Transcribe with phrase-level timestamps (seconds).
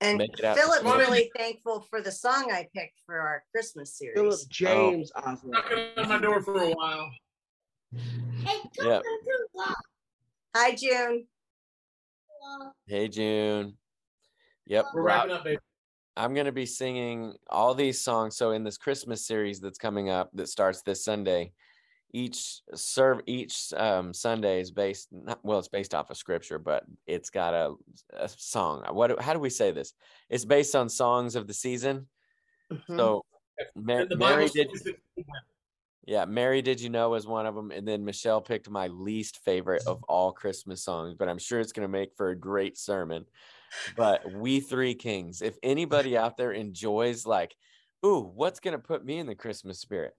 [0.00, 0.56] And Make it out.
[0.56, 4.14] Philip's really thankful for the song I picked for our Christmas series.
[4.16, 5.20] Philip James Oh.
[5.20, 5.52] Oswald.
[5.52, 7.10] Knocking on my door for a while.
[8.82, 9.00] Yeah.
[10.56, 11.26] Hi, June.
[12.86, 13.76] Hey, June.
[14.66, 14.86] Yep.
[14.94, 15.58] We're wrapping up, baby.
[16.16, 18.36] I'm going to be singing all these songs.
[18.36, 21.52] So in this Christmas series that's coming up that starts this Sunday,
[22.12, 26.84] each serve each um, Sunday is based not, well, it's based off of scripture, but
[27.06, 27.74] it's got a,
[28.12, 28.84] a song.
[28.90, 29.92] What how do we say this?
[30.28, 32.08] It's based on songs of the season.
[32.72, 32.96] Mhm.
[32.96, 33.24] So
[33.74, 34.68] Mar- Mary did
[36.06, 39.44] yeah, Mary Did You Know was one of them, and then Michelle picked my least
[39.44, 42.78] favorite of all Christmas songs, but I'm sure it's going to make for a great
[42.78, 43.26] sermon.
[43.96, 47.54] But We Three Kings, if anybody out there enjoys like,
[48.04, 50.16] ooh, what's going to put me in the Christmas spirit?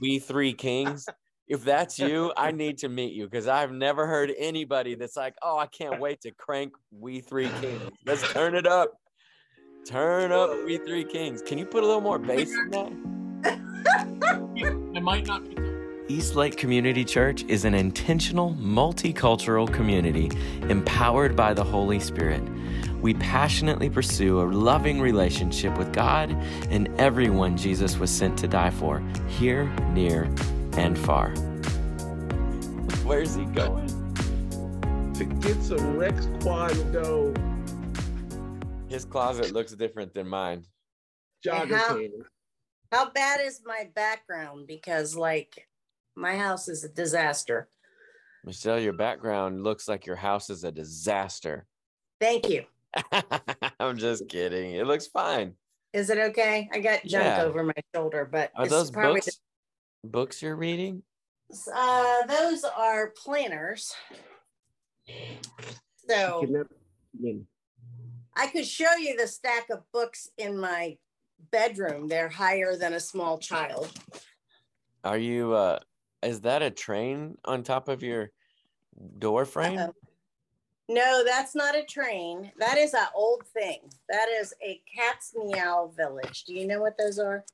[0.00, 1.06] We Three Kings.
[1.48, 5.34] If that's you, I need to meet you because I've never heard anybody that's like,
[5.42, 7.82] oh, I can't wait to crank We Three Kings.
[8.06, 8.92] Let's turn it up.
[9.86, 11.42] Turn up We Three Kings.
[11.42, 12.92] Can you put a little more bass in that?
[14.94, 15.56] I might not be.
[16.08, 20.30] East Lake Community Church is an intentional, multicultural community
[20.68, 22.42] empowered by the Holy Spirit.
[23.00, 26.30] We passionately pursue a loving relationship with God
[26.70, 30.28] and everyone Jesus was sent to die for, here, near,
[30.76, 31.30] and far.
[33.04, 33.88] Where's he going?
[35.14, 37.34] To get some Rex Kwon Do
[38.88, 40.64] His closet looks different than mine.
[41.46, 41.98] jogger how-
[42.90, 44.66] How bad is my background?
[44.66, 45.66] Because, like,
[46.14, 47.68] my house is a disaster.
[48.44, 51.66] Michelle, your background looks like your house is a disaster.
[52.20, 52.64] Thank you.
[53.80, 54.72] I'm just kidding.
[54.74, 55.54] It looks fine.
[55.94, 56.68] Is it okay?
[56.72, 57.42] I got junk Yeah.
[57.44, 59.40] over my shoulder, but Are it's those probably books?
[60.04, 61.02] Books you're reading?
[61.72, 63.94] Uh, those are planners.
[66.08, 66.70] So Can never
[67.14, 67.46] begin.
[68.36, 70.96] I could show you the stack of books in my
[71.50, 72.08] bedroom.
[72.08, 73.90] They're higher than a small child.
[75.04, 75.78] Are you uh
[76.22, 78.30] is that a train on top of your
[79.18, 79.78] door frame?
[79.78, 79.94] Uh-oh.
[80.88, 82.52] No, that's not a train.
[82.58, 83.80] That is an old thing.
[84.08, 86.44] That is a cat's meow village.
[86.44, 87.44] Do you know what those are?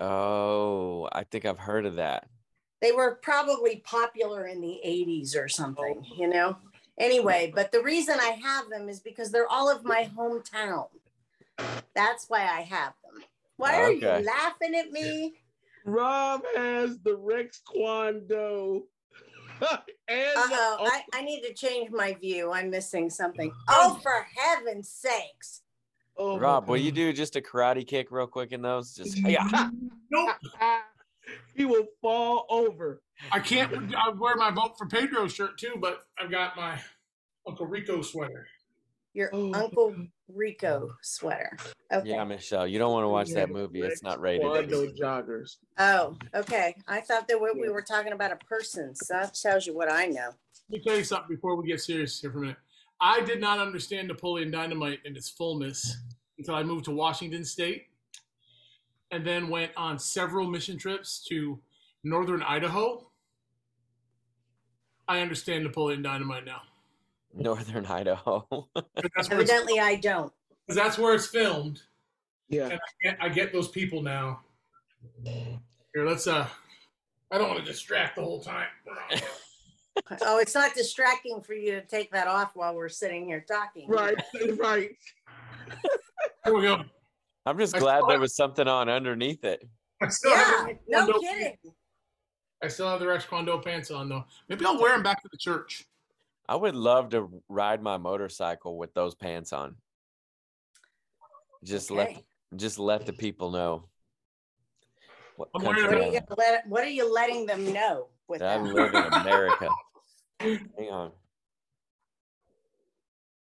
[0.00, 2.28] Oh, I think I've heard of that.
[2.80, 6.56] They were probably popular in the 80s or something, you know?
[6.98, 10.86] Anyway, but the reason I have them is because they're all of my hometown.
[11.94, 13.22] That's why I have them.
[13.56, 14.18] Why are Okay.
[14.20, 15.34] you laughing at me?
[15.84, 18.86] Rob has the Rex Kwon Do.
[19.60, 19.76] Uh
[20.36, 20.88] oh!
[20.90, 22.50] I, I need to change my view.
[22.52, 23.52] I'm missing something.
[23.68, 25.62] Oh, for heaven's sakes.
[26.16, 28.94] Oh Rob, will you do just a karate kick real quick in those?
[28.94, 29.70] Just yeah.
[30.10, 30.36] Nope.
[31.56, 33.02] he will fall over.
[33.32, 33.72] I can't.
[33.96, 36.78] I wear my vote for Pedro shirt too, but I've got my
[37.48, 38.46] Uncle Rico sweater.
[39.12, 39.94] Your Oh, Uncle
[40.28, 41.56] Rico sweater.
[41.92, 42.10] Okay.
[42.10, 43.82] Yeah, Michelle, you don't want to watch that movie.
[43.82, 44.42] Rex It's not rated.
[44.46, 45.56] Kwon Do joggers.
[45.78, 46.74] Oh, okay.
[46.88, 48.94] I thought that we, we were talking about a person.
[48.94, 50.30] So that tells you what I know.
[50.68, 52.56] Let me tell you something before we get serious here for a minute.
[53.04, 55.98] I did not understand Napoleon Dynamite in its fullness
[56.38, 57.88] until I moved to Washington State
[59.10, 61.60] and then went on several mission trips to
[62.02, 63.06] northern Idaho.
[65.06, 66.62] I understand Napoleon Dynamite now.
[67.34, 68.40] Northern Idaho.
[68.50, 70.32] 'Cause That's where, it's, Evidently, I don't.
[70.66, 71.82] 'cause that's where it's filmed.
[72.48, 72.68] Yeah.
[72.70, 74.40] And I get, I get those people now.
[75.24, 76.48] Here, let's, uh,
[77.30, 78.68] I don't want to distract the whole time.
[80.22, 83.88] Oh, it's not distracting for you to take that off while we're sitting here talking.
[83.88, 84.16] Right,
[84.58, 84.90] right.
[86.44, 86.82] Here we go.
[87.46, 88.20] I'm just I glad there it.
[88.20, 89.66] was something on underneath it.
[90.02, 91.56] I still Yeah, have the no Kondo- kidding.
[92.62, 94.24] I still have the Rex Kondo pants on though.
[94.48, 95.84] Maybe I'll wear them back to the church.
[96.48, 99.76] I would love to ride my motorcycle with those pants on.
[101.62, 102.22] Just let
[102.56, 103.84] just let the people know.
[105.36, 108.40] What I'm country wearing What are, you let, what are you letting them know with
[108.40, 108.74] that I that?
[108.74, 109.68] live in America.
[110.40, 111.12] hang on.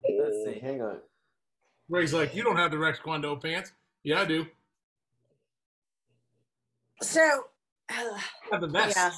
[0.04, 0.60] Let's see.
[0.60, 0.98] Uh, hang on.
[1.90, 3.74] Ray's like, you don't have the Rex Kondo pants.
[4.04, 4.46] Yeah, I do.
[7.02, 7.46] So,
[7.90, 8.20] I
[8.52, 8.96] have the uh, vest.
[8.98, 9.12] yeah,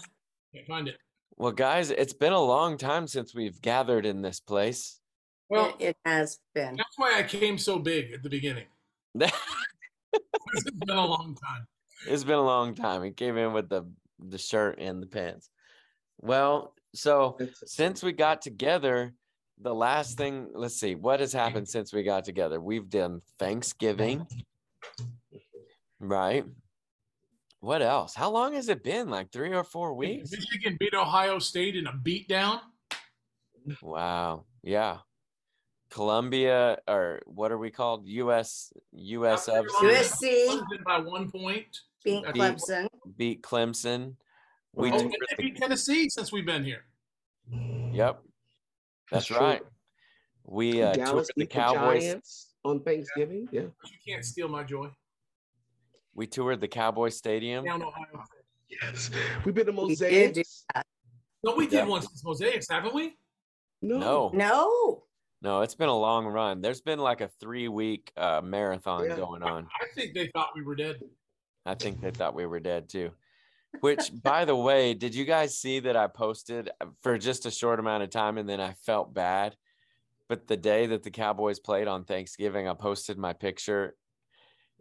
[0.53, 0.97] Can't find it.
[1.37, 4.99] Well, guys, it's been a long time since we've gathered in this place.
[5.49, 6.75] Well, it, it has been.
[6.75, 8.65] that's why I came so big at the beginning.
[9.19, 9.31] it's
[10.55, 11.67] It's been a long time.
[12.07, 13.03] It's been a long time.
[13.03, 13.83] He came in with the
[14.19, 15.49] the shirt and the pants.
[16.21, 19.13] Well, so since we got together,
[19.59, 22.59] the last thing, let's see, what has happened since we got together?
[22.59, 24.25] We've done Thanksgiving,
[25.99, 26.45] right?
[27.59, 28.13] What else?
[28.13, 29.09] How long has it been?
[29.09, 30.31] Like three or four weeks?
[30.31, 32.59] Michigan beat Ohio State in a beatdown.
[33.81, 34.43] Wow.
[34.63, 34.97] Yeah.
[35.89, 38.05] Columbia or what are we called?
[38.07, 39.45] US USF
[39.79, 39.99] Carolina.
[39.99, 41.67] USC by one point.
[42.03, 42.87] beat Beat- Clemson.
[43.15, 44.15] beat Clemson.
[44.75, 46.85] We Oh, toured and they beat Tennessee since we've been here.
[47.91, 48.23] Yep.
[49.11, 49.37] That's true.
[49.37, 49.61] right.
[50.45, 52.03] We uh, toured Dallas the beat the Cowboys.
[52.03, 53.47] Giants on Thanksgiving.
[53.51, 53.61] Yeah.
[53.61, 53.71] You
[54.05, 54.89] can't steal my joy.
[56.15, 57.65] We toured the Cowboy Stadium.
[57.65, 58.23] Down Ohio.
[58.69, 59.11] Yes.
[59.45, 60.65] We've been to We did do mosaics.
[61.43, 61.85] No, we did Yeah.
[61.85, 63.15] one since Mosaics, haven't we?
[63.81, 63.99] No.
[63.99, 65.03] No, No.
[65.41, 66.61] no, it's been a long run.
[66.61, 69.17] There's been like a three week uh, marathon Yeah.
[69.17, 69.67] going on.
[69.79, 71.01] I think they thought we were dead.
[71.65, 73.11] I think they thought we were dead too.
[73.79, 77.51] Which, by the way, did you guys see that I posted uh, for just a
[77.51, 79.55] short amount of time and then I felt bad?
[80.29, 83.95] But the day that the Cowboys played on Thanksgiving, I posted my picture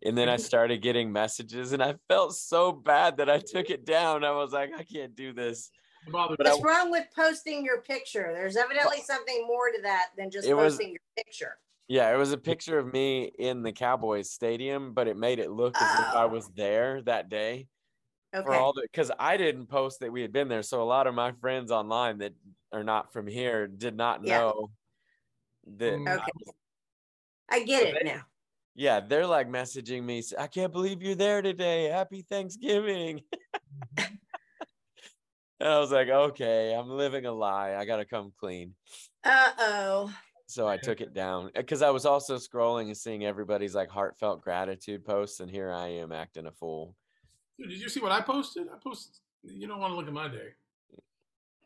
[0.04, 3.84] and then I started getting messages and I felt so bad that I took it
[3.84, 4.24] down.
[4.24, 5.70] I was like, I can't do this.
[6.06, 8.30] It bothered But I- What's wrong with posting your picture?
[8.32, 11.56] There's evidently something more to that than just It was- posting your picture.
[11.88, 15.50] Yeah, it was a picture of me in the Cowboys stadium, but it made it
[15.50, 16.28] look as if I Oh.
[16.28, 17.66] was there that day.
[18.32, 20.62] For all the because I didn't post that we had been there.
[20.62, 22.32] So a lot of my friends online that
[22.72, 24.38] are not from here did not Yeah.
[24.38, 24.70] know
[25.78, 25.98] that.
[25.98, 26.16] Mm.
[26.18, 26.52] Okay.
[27.50, 28.22] I get it now.
[28.74, 30.22] Yeah, they're like messaging me.
[30.38, 31.84] I can't believe you're there today.
[31.84, 33.20] Happy Thanksgiving.
[33.98, 34.08] and
[35.60, 37.74] I was like, okay, I'm living a lie.
[37.74, 38.74] I gotta come clean.
[39.22, 40.14] Uh oh.
[40.46, 44.42] So I took it down because I was also scrolling and seeing everybody's like heartfelt
[44.42, 46.96] gratitude posts, and here I am acting a fool.
[47.58, 48.66] Dude, did you see what I posted?
[48.72, 49.16] I posted.
[49.44, 50.48] You don't want to look at my day.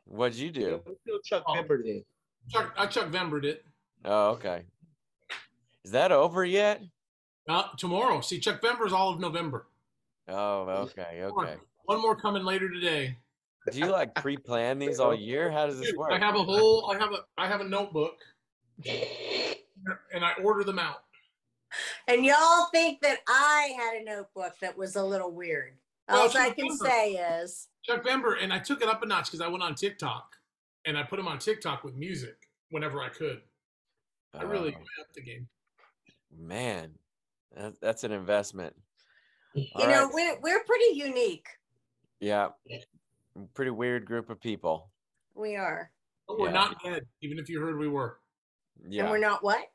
[0.04, 0.80] What'd you do?
[0.86, 1.54] We feel Chuck Oh.
[1.54, 2.04] Pepper did.
[2.48, 3.64] Chuck, I Chuck Vembered it.
[4.04, 4.62] Oh, okay.
[5.84, 6.80] Is that over yet?
[7.48, 8.20] Uh, tomorrow.
[8.20, 9.66] See, Chuck Vember's all of November.
[10.28, 11.56] Oh, okay, okay.
[11.84, 13.16] One more coming later today.
[13.70, 15.50] Do you like pre-plan these all year?
[15.50, 16.12] How does this Dude, work?
[16.12, 16.90] I have a whole.
[16.92, 17.18] I have a.
[17.36, 18.14] I have a notebook,
[18.84, 21.02] and I order them out.
[22.08, 25.74] And y'all think that I had a notebook that was a little weird.
[26.08, 26.76] Well, All I can Vember.
[26.86, 29.74] say is, Chuck Vember, and I took it up a notch because I went on
[29.74, 30.36] TikTok,
[30.84, 32.36] and I put them on TikTok with music
[32.70, 33.40] whenever I could.
[34.34, 35.48] I really Oh, went up the game.
[36.36, 36.92] man,
[37.56, 38.74] that, that's an investment.
[39.54, 40.12] you All know, right.
[40.14, 41.46] we're we're pretty unique.
[42.20, 42.48] yeah,
[43.54, 44.90] pretty weird group of people.
[45.34, 45.90] We are,
[46.28, 46.52] But we're Yeah.
[46.52, 48.18] not dead, even if you heard we were.
[48.88, 49.02] Yeah.
[49.04, 49.70] and we're not what?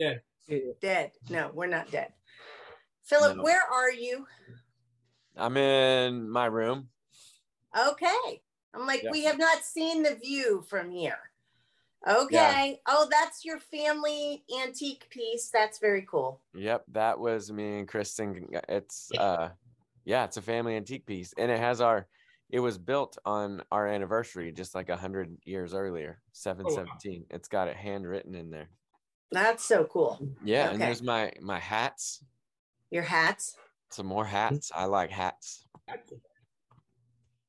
[0.00, 0.22] Dead.
[0.46, 0.58] Yeah.
[0.80, 1.12] Dead.
[1.30, 2.12] No, we're not dead.
[3.04, 3.42] Philip, No.
[3.42, 4.26] where are you?
[5.36, 6.88] I'm in my room.
[7.78, 8.42] Okay.
[8.72, 9.10] I'm like, Yeah.
[9.10, 11.18] we have not seen the view from here.
[12.06, 12.80] Okay.
[12.86, 15.48] Oh, that's your family antique piece.
[15.50, 16.42] That's very cool.
[16.54, 18.46] Yep, that was me and Kristen.
[18.68, 19.48] It's uh,
[20.04, 22.06] yeah, it's a family antique piece, and it has our.
[22.50, 26.74] It was built on our anniversary, just like a hundred years earlier, seven Oh, wow.
[26.84, 27.24] seventeen.
[27.30, 28.68] It's got it handwritten in there.
[29.34, 30.18] That's so cool.
[30.42, 30.84] Yeah, and Okay.
[30.86, 32.24] there's my my hats.
[32.90, 33.56] Your hats.
[33.90, 34.70] Some more hats.
[34.74, 35.66] I like hats.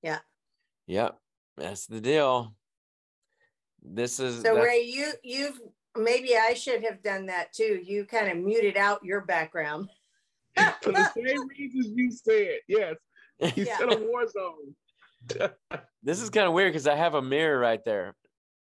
[0.01, 0.19] Yeah.
[0.87, 1.17] Yep,
[1.57, 2.55] that's the deal.
[3.81, 5.61] This is So Ray, you you've
[5.95, 7.79] maybe I should have done that too.
[7.83, 9.89] You kind of muted out your background.
[10.81, 12.59] For the same reasons you said.
[12.67, 12.95] Yes.
[13.53, 13.77] He Yeah.
[13.77, 14.75] said a war zone.
[16.03, 18.15] this is kind of weird because I have a mirror right there.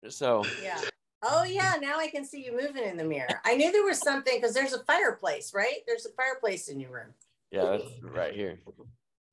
[0.10, 0.82] So Yeah.
[1.24, 3.42] Oh yeah, now I can see you moving in the mirror.
[3.44, 5.78] I knew there was something because there's a fireplace, right?
[5.88, 7.14] There's a fireplace in your room.
[7.52, 8.60] yeah, that's right here.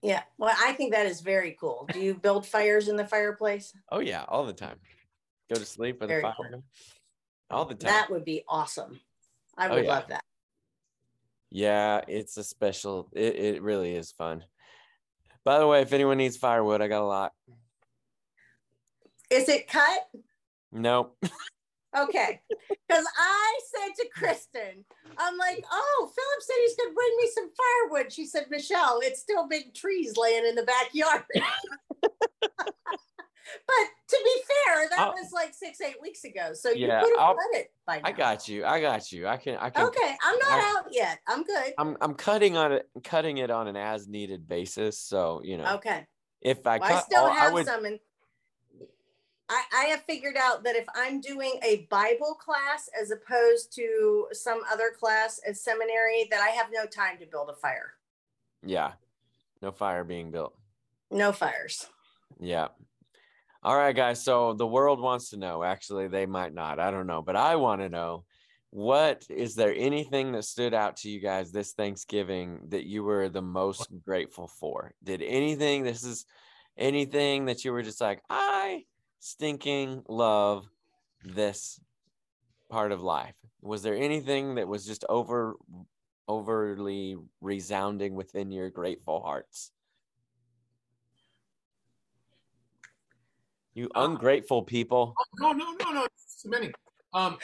[0.00, 0.22] Yeah.
[0.38, 1.88] Well, I think that is very cool.
[1.92, 3.72] Do you build fires in the fireplace?
[3.90, 4.78] Oh yeah, all the time.
[5.50, 6.34] Go to sleep with Very a fire.
[6.50, 6.64] cool.
[7.50, 7.92] All the time.
[7.92, 9.00] That would be awesome.
[9.56, 9.94] I Oh, would yeah.
[9.94, 10.24] love that.
[11.50, 13.10] Yeah, it's a special.
[13.12, 14.44] It, it really is fun.
[15.44, 17.32] By the way, if anyone needs firewood, I got a lot.
[19.30, 20.00] Is it cut?
[20.72, 21.16] Nope.
[21.96, 22.40] Okay.
[22.88, 24.84] Because I said to Kristen,
[25.16, 28.12] I'm like, oh, Philip said he's going to bring me some firewood.
[28.12, 31.24] She said, Michelle, it's still big trees laying in the backyard.
[32.02, 36.50] but to be fair, that I'll- was like six, eight weeks ago.
[36.54, 38.02] So you Yeah, could have cut it by now.
[38.08, 38.64] I got you.
[38.64, 39.26] I got you.
[39.26, 39.56] I can.
[39.58, 39.86] I can.
[39.86, 40.16] Okay.
[40.22, 41.18] I'm not I- out yet.
[41.28, 41.74] I'm good.
[41.78, 44.98] I'm I'm cutting on it, cutting it on an as needed basis.
[44.98, 46.04] So you know, Okay.
[46.40, 47.66] if I Well, cut, I still all, I have would.
[47.66, 47.84] some.
[47.84, 47.98] And
[49.48, 54.26] I, I have figured out that if I'm doing a Bible class as opposed to
[54.32, 57.94] some other class at seminary, that I have no time to build a fire.
[58.64, 58.92] Yeah,
[59.60, 60.56] no fire being built.
[61.10, 61.86] No fires.
[62.40, 62.68] Yeah.
[63.62, 64.22] All right, guys.
[64.22, 65.62] So the world wants to know.
[65.62, 66.78] Actually, they might not.
[66.78, 68.24] I don't know, but I want to know.
[68.70, 73.28] What is there anything that stood out to you guys this Thanksgiving that you were
[73.28, 74.92] the most grateful for?
[75.04, 75.84] Did anything?
[75.84, 76.26] This is
[76.76, 78.84] anything that you were just like, I
[79.24, 80.68] stinking love
[81.24, 81.80] this
[82.68, 83.34] part of life?
[83.62, 85.56] Was there anything that was just over
[86.28, 89.72] overly resounding within your grateful hearts?
[93.72, 95.14] You Uh, ungrateful people.
[95.18, 96.06] Oh, no, no, no, no.
[96.16, 96.70] So many.
[97.14, 97.38] Um,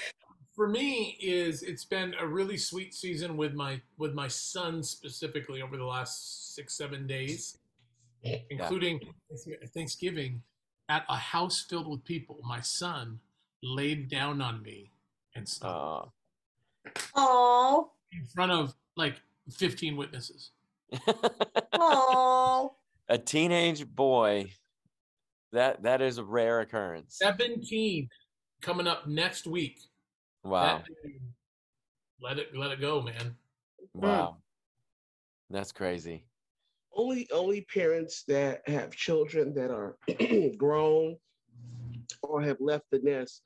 [0.54, 5.62] for me, is it's been a really sweet season with my with my son specifically
[5.62, 7.58] over the last six seven days,
[8.50, 9.00] including
[9.72, 10.42] Thanksgiving
[10.90, 12.40] at a house filled with people.
[12.44, 13.20] My son
[13.62, 14.90] laid down on me
[15.35, 16.09] and stuff
[16.85, 19.20] Uh, Oh, in front of like
[19.50, 20.50] 15 witnesses.
[21.75, 22.75] oh.
[23.09, 24.50] a teenage boy.
[25.52, 27.16] That that is a rare occurrence.
[27.18, 28.09] 17
[28.61, 29.80] coming up next week.
[30.42, 30.78] Wow.
[30.78, 30.87] That-
[32.23, 33.37] let it let it go, man.
[33.94, 34.37] Wow.
[35.49, 36.25] That's crazy.
[36.94, 39.97] Only only parents that have children that are
[40.56, 41.16] grown
[42.23, 43.42] or have left the nest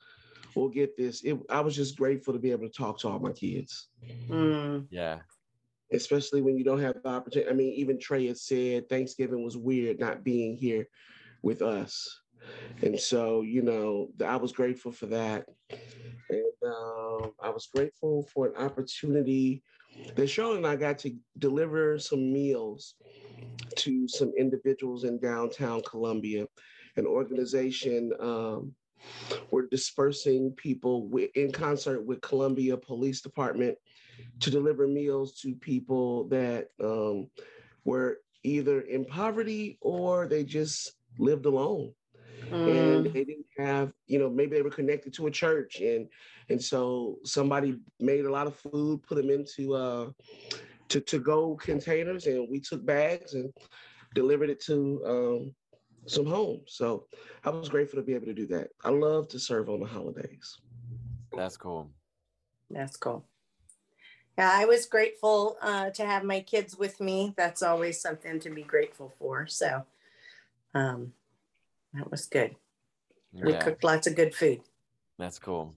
[0.54, 1.22] will get this.
[1.22, 3.88] It, I was just grateful to be able to talk to all my kids,
[4.30, 4.86] Mm.
[4.90, 5.20] Yeah.
[5.92, 7.50] especially when you don't have the opportunity.
[7.50, 10.88] I mean, even Trey has said Thanksgiving was weird not being here
[11.42, 12.20] with us,
[12.82, 15.46] and so you know I was grateful for that,
[16.30, 19.62] and um, I was grateful for an opportunity
[20.16, 22.94] that Sean and I got to deliver some meals
[23.76, 26.46] to some individuals in downtown Columbia,
[26.96, 28.12] an organization.
[28.20, 28.72] Um,
[29.50, 33.76] we're dispersing people wi- in concert with Columbia Police Department
[34.40, 37.28] to deliver meals to people that um,
[37.84, 41.92] were either in poverty or they just lived alone
[42.50, 43.12] and Mm.
[43.12, 46.08] they didn't have you know maybe they were connected to a church and
[46.48, 50.10] and so somebody made a lot of food put them into uh
[50.88, 53.52] to to go containers and we took bags and
[54.14, 55.54] delivered it to um
[56.06, 57.06] some homes so
[57.44, 59.86] i was grateful to be able to do that i love to serve on the
[59.86, 60.58] holidays
[61.36, 61.90] That's cool.
[62.70, 63.24] That's cool.
[64.38, 67.34] Yeah, I was grateful uh, to have my kids with me.
[67.36, 69.46] That's always something to be grateful for.
[69.46, 69.84] So
[70.74, 71.12] um,
[71.94, 72.56] that was good.
[73.32, 74.60] We cooked lots of good food.
[75.18, 75.74] That's cool.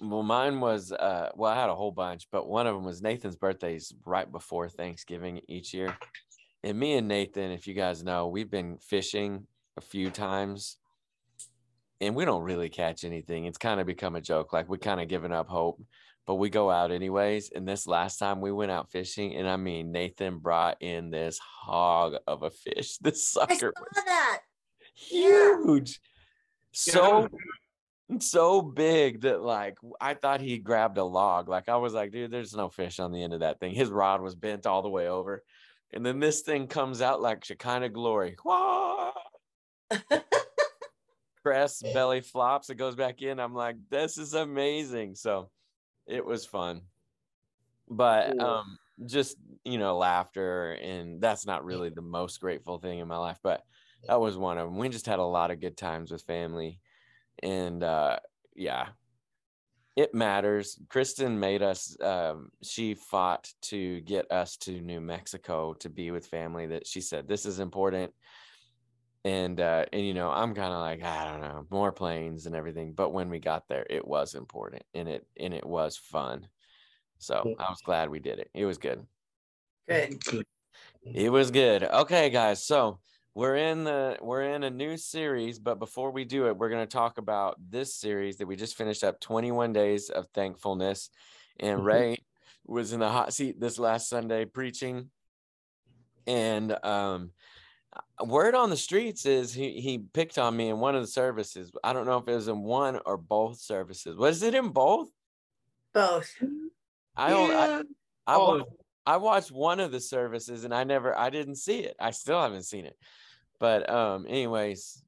[0.00, 3.02] Well, mine was uh well, I had a whole bunch, but one of them was
[3.02, 5.96] Nathan's birthday's right before Thanksgiving each year.
[6.64, 9.46] And me and Nathan, if you guys know, we've been fishing
[9.76, 10.76] a few times
[12.00, 13.46] and we don't really catch anything.
[13.46, 14.52] It's kind of become a joke.
[14.52, 15.80] Like we kind of given up hope,
[16.26, 17.50] but we go out anyways.
[17.54, 21.38] And this last time we went out fishing, and I mean Nathan brought in this
[21.38, 22.98] hog of a fish.
[23.02, 24.40] This I saw sucker was that.
[24.94, 26.00] Huge.
[26.72, 27.28] So
[28.20, 31.48] so big that like I thought he grabbed a log.
[31.48, 33.74] Like I was like, dude, there's no fish on the end of that thing.
[33.74, 35.42] His rod was bent all the way over.
[35.92, 38.36] And then this thing comes out like Shekinah glory.
[41.42, 43.38] Crest belly flops, it goes back in.
[43.38, 45.14] I'm like, this is amazing.
[45.14, 45.50] So
[46.06, 46.82] it was fun.
[47.88, 53.08] But um just you know, laughter and that's not really the most grateful thing in
[53.08, 53.62] my life, but
[54.06, 54.78] that was one of them.
[54.78, 56.78] We just had a lot of good times with family
[57.42, 58.18] and uh
[58.54, 58.88] yeah
[59.96, 65.88] it matters kristen made us um she fought to get us to new mexico to
[65.88, 68.12] be with family that she said this is important
[69.24, 72.54] and uh and you know i'm kind of like i don't know more planes and
[72.54, 76.46] everything but when we got there it was important and it and it was fun
[77.18, 79.04] so i was glad we did it it was good
[79.88, 80.44] Good.
[81.02, 81.82] it was good.
[81.82, 82.64] Okay, guys.
[82.64, 83.00] So
[83.34, 86.86] we're in the we're in a new series, but before we do it, we're going
[86.86, 91.08] to talk about this series that we just finished up 21 days of thankfulness.
[91.58, 91.84] And Mhm.
[91.84, 92.18] Ray
[92.66, 95.10] was in the hot seat this last Sunday preaching.
[96.26, 97.32] And um
[98.24, 101.72] word on the streets is he he picked on me in one of the services.
[101.82, 104.16] I don't know if it was in one or both services.
[104.16, 105.08] Was it in both?
[105.94, 106.34] Both.
[107.16, 107.82] I I, yeah.
[108.26, 108.64] I, All wa-
[109.04, 111.96] I watched one of the services and I never I didn't see it.
[111.98, 112.96] I still haven't seen it.
[113.62, 115.04] But um anyways,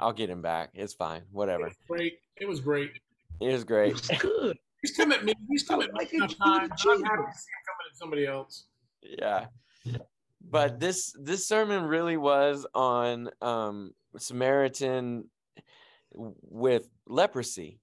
[0.00, 0.70] I'll get him back.
[0.72, 1.24] It's fine.
[1.30, 1.70] Whatever.
[1.86, 2.20] Great.
[2.40, 2.92] It was great.
[3.38, 3.92] It was it great.
[3.92, 5.34] was good He's come at me.
[5.50, 6.70] He's come at me like it enough to times.
[6.82, 8.64] the I'm happy to see him coming at somebody else.
[9.02, 9.46] Yeah.
[10.40, 15.28] But this this sermon really was on um Samaritan
[16.14, 17.78] with leprosy.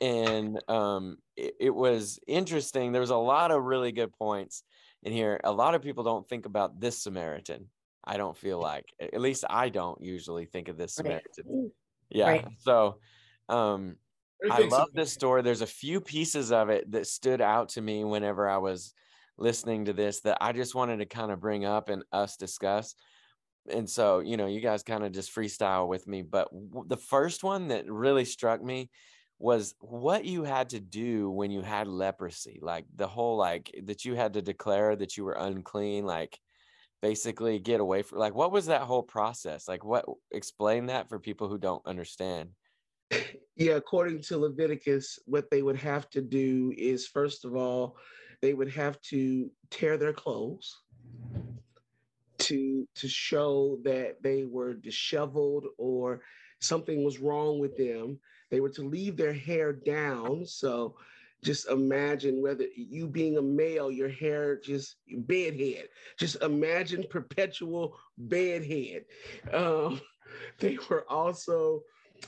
[0.00, 2.92] And um it, it was interesting.
[2.92, 4.62] There was a lot of really good points
[5.02, 5.38] in here.
[5.44, 7.68] A lot of people don't think about this Samaritan.
[8.06, 10.94] I don't feel like at least I don't usually think of this.
[10.94, 11.70] Samaritan.
[12.10, 12.28] Yeah.
[12.28, 12.46] Right.
[12.58, 12.98] So
[13.48, 13.96] um
[14.50, 15.42] I love this story.
[15.42, 18.92] There's a few pieces of it that stood out to me whenever I was
[19.38, 22.94] listening to this that I just wanted to kind of bring up and us discuss.
[23.70, 26.20] And so, you know, you guys kind of just freestyle with me.
[26.20, 28.90] But w- the first one that really struck me
[29.38, 34.04] was what you had to do when you had leprosy like the whole like that
[34.04, 36.38] you had to declare that you were unclean like
[37.04, 41.18] basically get away from like what was that whole process like what explain that for
[41.18, 42.48] people who don't understand
[43.56, 47.98] yeah according to leviticus what they would have to do is first of all
[48.40, 50.80] they would have to tear their clothes
[52.38, 56.22] to to show that they were disheveled or
[56.62, 58.18] something was wrong with them
[58.54, 60.46] they were to leave their hair down.
[60.46, 60.94] So
[61.44, 64.96] just imagine whether you being a male, your hair just
[65.26, 65.88] bedhead.
[66.18, 69.04] Just imagine perpetual bedhead.
[69.52, 70.00] Um,
[70.58, 71.82] they were also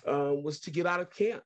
[0.06, 1.42] um, was to get out of camp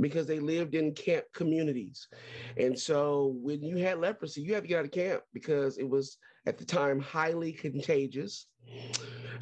[0.00, 2.08] because they lived in camp communities.
[2.56, 5.88] And so when you had leprosy, you had to get out of camp because it
[5.88, 6.16] was
[6.46, 8.46] at the time highly contagious.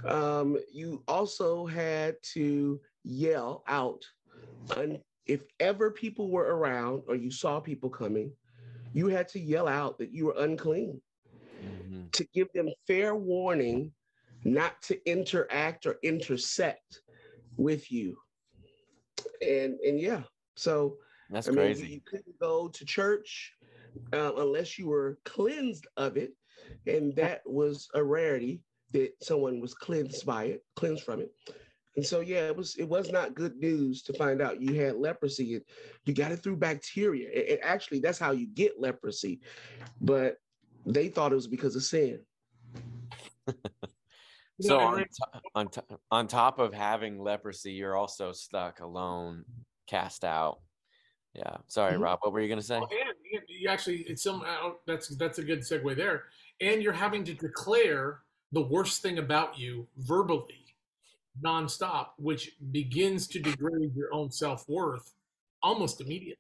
[0.05, 4.03] Um, you also had to yell out
[5.26, 8.33] if ever people were around or you saw people coming,
[8.92, 11.00] you had to yell out that you were unclean
[11.64, 12.02] mm-hmm.
[12.12, 13.92] to give them fair warning
[14.45, 17.00] not to interact or intersect
[17.56, 18.16] with you.
[19.42, 20.23] And and yeah,
[20.54, 20.97] so
[21.30, 21.87] that's I crazy.
[21.88, 23.52] You couldn't go to church
[24.12, 26.33] uh, unless you were cleansed of it,
[26.87, 31.33] and that was a rarity that someone was cleansed by it, cleansed from it.
[31.97, 34.97] And so, yeah, it was it was not good news to find out you had
[34.97, 35.55] leprosy.
[35.55, 35.65] And
[36.05, 37.29] you got it through bacteria.
[37.33, 39.41] It, it actually, that's how you get leprosy,
[40.00, 40.37] but
[40.85, 42.21] they thought it was because of sin.
[44.61, 45.05] so on,
[45.55, 45.69] on,
[46.11, 49.45] on top of having leprosy, you're also stuck alone,
[49.87, 50.61] cast out.
[51.35, 51.57] Yeah.
[51.67, 52.03] Sorry, mm-hmm.
[52.03, 52.19] Rob.
[52.23, 52.76] What were you going to say?
[52.76, 54.45] and, and you actually, it's some.
[54.87, 56.25] That's that's a good segue there.
[56.61, 58.21] And you're having to declare
[58.53, 60.65] the worst thing about you verbally
[61.45, 65.12] nonstop, which begins to degrade your own self worth
[65.62, 66.37] almost immediately.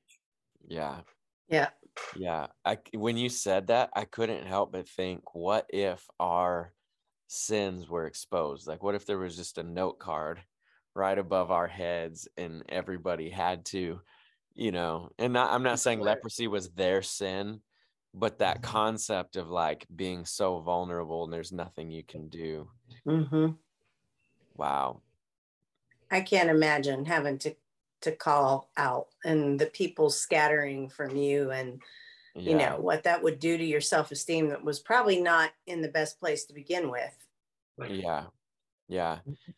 [0.66, 1.00] Yeah.
[1.48, 1.68] Yeah.
[2.16, 2.46] Yeah.
[2.64, 6.72] I, when you said that, I couldn't help but think, what if our
[7.28, 8.66] sins were exposed?
[8.66, 10.40] Like, what if there was just a note card
[10.94, 14.00] right above our heads and everybody had to,
[14.54, 17.60] you know, and not, I'm not saying leprosy was their sin,
[18.14, 22.68] but that concept of like being so vulnerable and there's nothing you can do.
[23.06, 23.48] Mm-hmm.
[24.56, 25.00] Wow.
[26.10, 27.54] I can't imagine having to
[28.02, 31.80] to call out and the people scattering from you and
[32.34, 32.50] yeah.
[32.50, 35.88] you know what that would do to your self-esteem that was probably not in the
[35.88, 37.16] best place to begin with.
[37.88, 38.24] Yeah.
[38.88, 39.18] Yeah.
[39.28, 39.52] Mm-hmm.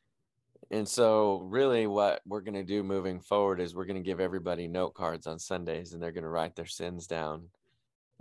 [0.71, 4.21] And so really what we're going to do moving forward is we're going to give
[4.21, 7.49] everybody note cards on Sundays and they're going to write their sins down.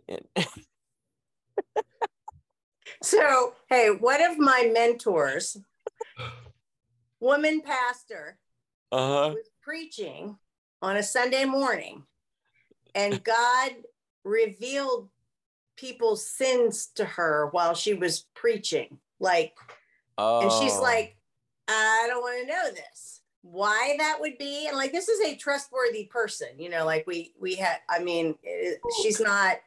[3.03, 5.57] so, hey, one of my mentors
[7.19, 8.37] woman pastor
[8.91, 9.33] uh-huh.
[9.33, 10.37] was preaching
[10.81, 12.03] on a Sunday morning,
[12.95, 13.71] and God
[14.23, 15.09] revealed
[15.75, 18.97] people's sins to her while she was preaching.
[19.19, 19.53] Like,
[20.17, 20.41] oh.
[20.41, 20.81] and she's oh.
[20.81, 21.17] like,
[21.67, 23.21] I don't want to know this.
[23.41, 26.85] Why that would be, and like this is a trustworthy person, you know.
[26.85, 29.57] Like we we had, I mean, it, she's not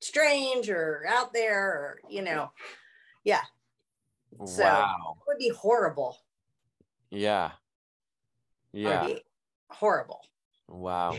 [0.00, 2.50] strange or out there, or you know,
[3.24, 3.42] yeah.
[4.46, 5.16] So wow.
[5.18, 6.16] it would be horrible.
[7.10, 7.52] Yeah.
[8.72, 9.08] Yeah.
[9.68, 10.20] Horrible.
[10.68, 11.16] Wow.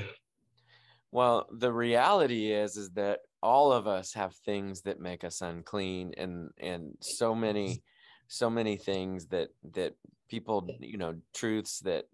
[1.12, 6.14] Well, the reality is is that all of us have things that make us unclean
[6.18, 7.84] and and so many
[8.28, 9.94] so many things that that
[10.30, 12.06] people, you know, truths that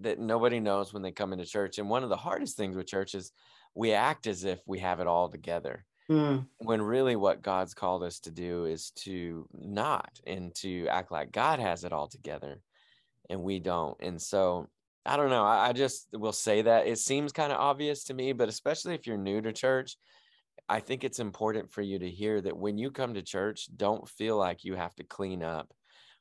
[0.00, 1.78] that nobody knows when they come into church.
[1.78, 3.32] And one of the hardest things with church is
[3.74, 5.84] we act as if we have it all together.
[6.08, 6.46] Mm.
[6.58, 11.32] When really what God's called us to do is to not and to act like
[11.32, 12.60] God has it all together
[13.30, 13.96] and we don't.
[14.00, 14.68] And so
[15.06, 15.44] I don't know.
[15.44, 18.94] I, I just will say that it seems kind of obvious to me, but especially
[18.94, 19.96] if you're new to church,
[20.68, 24.08] I think it's important for you to hear that when you come to church, don't
[24.08, 25.72] feel like you have to clean up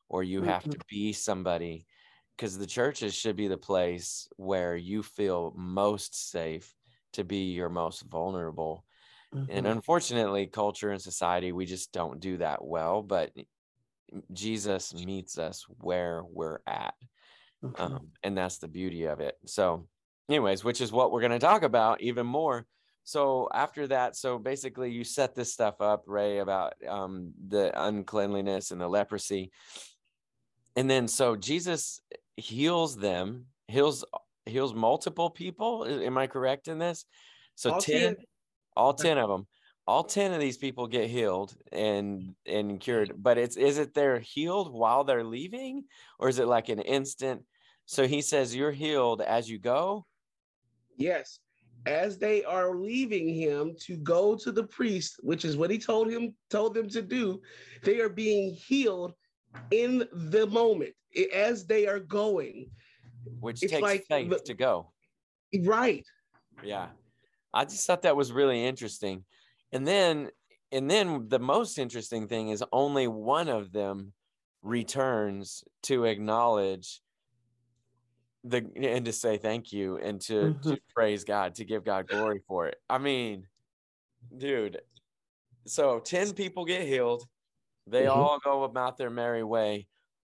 [0.10, 1.86] or you have to be somebody
[2.36, 6.74] because the churches should be the place where you feel most safe
[7.14, 8.84] to be your most vulnerable.
[9.34, 9.46] Mm-hmm.
[9.50, 13.02] And unfortunately, culture and society, we just don't do that well.
[13.02, 13.32] But
[14.32, 16.94] Jesus meets us where we're at.
[17.64, 17.82] Okay.
[17.82, 19.36] Um, and that's the beauty of it.
[19.46, 19.88] So,
[20.30, 22.66] anyways, which is what we're going to talk about even more.
[23.06, 28.72] So, after that, so basically, you set this stuff up, Ray, about um, the uncleanliness
[28.72, 29.52] and the leprosy.
[30.76, 32.02] And then, so Jesus
[32.36, 34.04] heals them, heals
[34.46, 35.86] heals multiple people.
[35.86, 37.06] Am I correct in this?
[37.56, 38.16] So, all 10, 10,
[38.76, 39.48] all 10 of them
[39.86, 44.20] all 10 of these people get healed and and cured but it's is it they're
[44.20, 45.84] healed while they're leaving
[46.20, 47.42] or is it like an instant
[47.86, 50.06] so he says you're healed as you go
[50.98, 51.40] Yes.
[51.86, 56.10] As they are leaving him to go to the priest, which is what he told
[56.10, 57.42] him, told them to do,
[57.84, 59.14] they are being healed
[59.72, 60.94] in the moment
[61.34, 62.70] as they are going.
[63.40, 64.94] Which It's takes like faith the- to go.
[65.64, 66.06] Right.
[66.64, 66.90] Yeah.
[67.54, 69.26] I just thought that was really interesting.
[69.74, 70.30] And then
[70.72, 74.14] and then the most interesting thing is only one of them
[74.62, 77.02] returns to acknowledge
[78.44, 82.42] the and to say thank you and to, to praise God, to give God glory
[82.48, 82.78] for it.
[82.90, 83.48] I mean,
[84.36, 84.82] dude,
[85.68, 87.28] so 10 people get healed.
[87.88, 88.10] They Mhm.
[88.16, 89.88] all go about their merry way.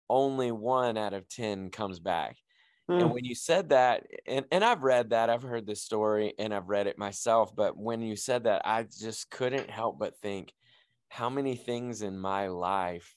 [0.10, 2.38] Only one out of 10 comes back.
[2.90, 3.14] And Mm.
[3.14, 6.68] when you said that, and, and I've read that, I've heard this story and I've
[6.70, 10.54] read it myself, but when you said that, I just couldn't help but think
[11.10, 13.16] how many things in my life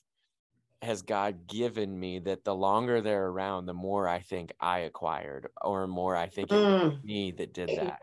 [0.82, 5.48] has God given me that the longer they're around, the more I think I acquired,
[5.60, 7.04] or more I think it was Mm.
[7.04, 8.02] me that did that.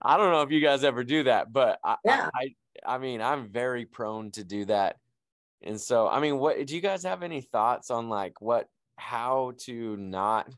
[0.00, 2.28] I don't know if you guys ever do that, but I, Yeah.
[2.34, 2.54] I,
[2.86, 4.96] I, I mean, I'm very prone to do that.
[5.62, 9.52] And so, I mean, what do you guys have any thoughts on like what, how
[9.64, 10.50] to not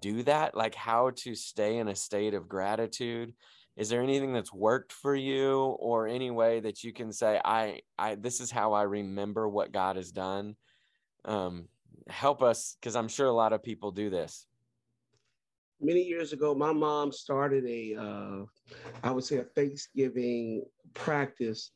[0.00, 0.54] do that?
[0.54, 3.34] Like how to stay in a state of gratitude?
[3.76, 7.80] Is there anything that's worked for you or any way that you can say, I,
[7.98, 10.56] I, this is how I remember what God has done?
[11.24, 11.68] Um,
[12.08, 14.46] help us because I'm sure a lot of people do this.
[15.78, 18.44] Many years ago, my mom started a, uh,
[19.04, 21.72] I would say, a Thanksgiving practice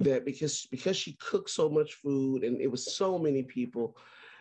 [0.00, 3.96] that because because she cooked so much food and it was so many people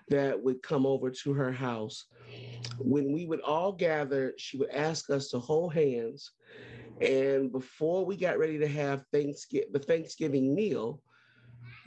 [0.09, 2.05] that would come over to her house.
[2.79, 6.31] When we would all gather, she would ask us to hold hands,
[7.01, 11.01] and before we got ready to have Thanksgiving, the Thanksgiving meal,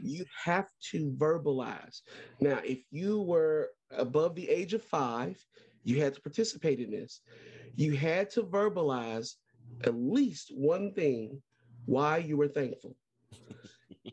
[0.03, 2.01] you have to verbalize.
[2.41, 5.43] Now, if you were above the age of five,
[5.85, 7.21] you had to participate in this.
[7.75, 9.35] You had to verbalize
[9.85, 11.43] at least one thing
[11.87, 12.97] why you were thankful.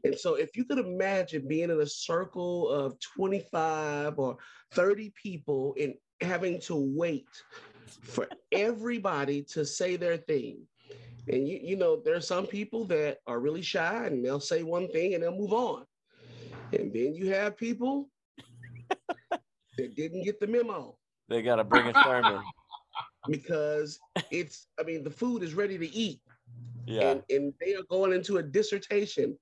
[0.03, 4.37] And so, if you could imagine being in a circle of 25 or
[4.73, 7.27] 30 people and having to wait
[8.01, 10.59] for everybody to say their thing.
[11.27, 14.63] And you, you know, there are some people that are really shy and they'll say
[14.63, 15.83] one thing and they'll move on.
[16.73, 18.09] And then you have people
[19.29, 20.97] that didn't get the memo
[21.29, 22.41] They got to bring a sermon.
[23.29, 23.99] because
[24.31, 26.21] it's, I mean, the food is ready to eat.
[26.85, 27.11] Yeah.
[27.11, 29.37] And, and they are going into a dissertation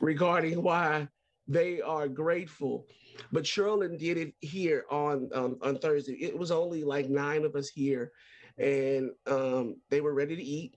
[0.00, 1.08] regarding why
[1.48, 2.86] they are grateful.
[3.32, 6.14] But Sherlin did it here on um, on Thursday.
[6.14, 8.12] It was only like nine of us here,
[8.58, 10.76] and um, they were ready to eat.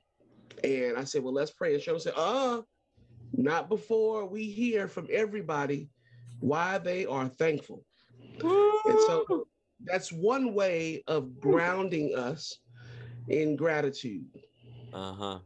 [0.63, 2.61] And I said, "Well, let's pray." And Sherlin said, "Uh,
[3.33, 5.89] not before we hear from everybody
[6.39, 7.85] why they are thankful."
[8.85, 9.25] And so
[9.83, 12.59] that's one way of grounding us
[13.27, 14.27] in gratitude.
[14.93, 15.39] Uh huh.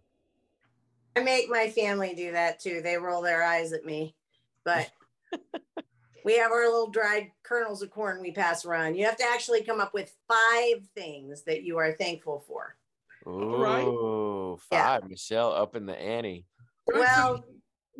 [1.15, 2.82] I make my family do that too.
[2.82, 4.15] They roll their eyes at me,
[4.63, 4.89] but
[6.26, 8.95] we have our little dried kernels of corn we pass around.
[8.95, 12.76] You have to actually come up with five things that you are thankful for.
[13.26, 13.86] right.
[13.86, 14.86] Ooh, Yeah.
[14.86, 15.10] five.
[15.10, 16.45] Michelle up in the ante.
[16.88, 17.43] Well,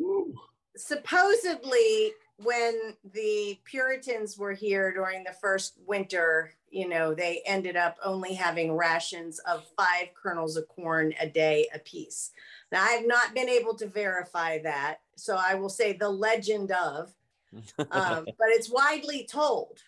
[0.00, 0.34] Ooh.
[0.76, 7.96] supposedly when the Puritans were here during the first winter, you know, they ended up
[8.04, 12.32] only having rations of five kernels of corn a day apiece.
[12.74, 14.96] Now, I have not been able to verify that.
[15.14, 17.14] So I will say the legend of,
[17.92, 19.78] um, but it's widely told.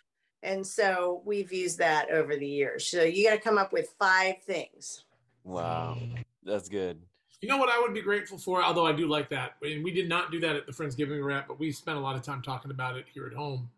[0.44, 2.86] And so we've used that over the years.
[2.86, 5.04] So you got to come up with five things.
[5.42, 5.98] wow.
[6.44, 7.02] That's good.
[7.42, 9.56] You know what I would be grateful for, although I do like that.
[9.62, 12.14] And we did not do that at the Friendsgiving wrap, but we spent a lot
[12.14, 13.68] of time talking about it here at home.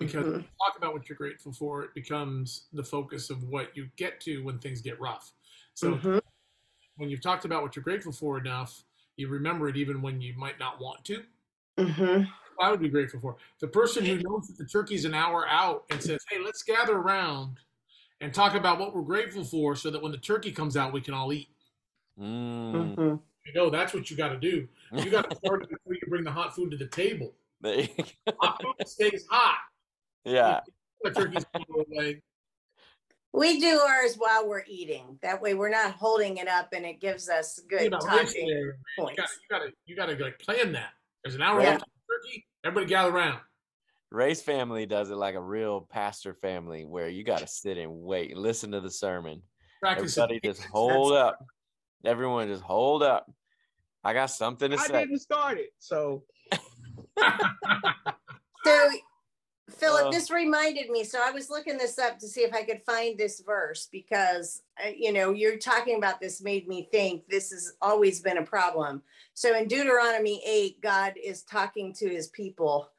[0.00, 0.42] Because when Mhm.
[0.42, 4.20] you talk about what you're grateful for, it becomes the focus of what you get
[4.22, 5.32] to when things get rough.
[5.74, 6.20] So Mhm.
[6.98, 8.84] When you've talked about what you're grateful for enough,
[9.16, 11.22] you remember it even when you might not want to.
[11.78, 12.28] Mhm.
[12.60, 15.84] I would be grateful for the person who knows that the turkey's an hour out
[15.90, 17.60] and says, "Hey, let's gather around
[18.20, 21.00] and talk about what we're grateful for, so that when the turkey comes out, we
[21.00, 21.48] can all eat."
[22.18, 22.96] Mm.
[22.96, 23.22] Mhm.
[23.46, 24.68] You know, that's what you got to do.
[24.92, 27.32] You got to start it before you bring the hot food to the table.
[27.60, 27.88] There you.
[28.40, 29.58] Hot food stays hot.
[30.24, 30.60] yeah.
[31.04, 32.22] The turkey's gonna away.
[33.38, 35.16] We do ours while we're eating.
[35.22, 38.48] That way we're not holding it up and it gives us You good know, talking
[38.48, 39.20] You points.
[39.20, 40.90] got, you got to, you got to like plan that.
[41.22, 41.70] There's an hour Yeah.
[41.70, 42.44] left turkey.
[42.64, 43.38] Everybody gather around.
[44.10, 47.92] Ray's family does it like a real pastor family where you got to sit and
[48.00, 49.42] wait and listen to the sermon.
[49.80, 50.20] Practice it.
[50.22, 51.38] Everybody just hold up.
[52.04, 53.30] Everyone just hold up.
[54.02, 54.94] I got something to I say.
[54.94, 56.24] I didn't start it, so
[58.64, 58.90] So
[59.70, 61.04] Philip, Uh, this reminded me.
[61.04, 64.62] So I was looking this up to see if I could find this verse because,
[64.84, 68.44] uh, you know, you're talking about this made me think this has always been a
[68.44, 69.02] problem.
[69.34, 72.90] So in Deuteronomy 8, God is talking to his people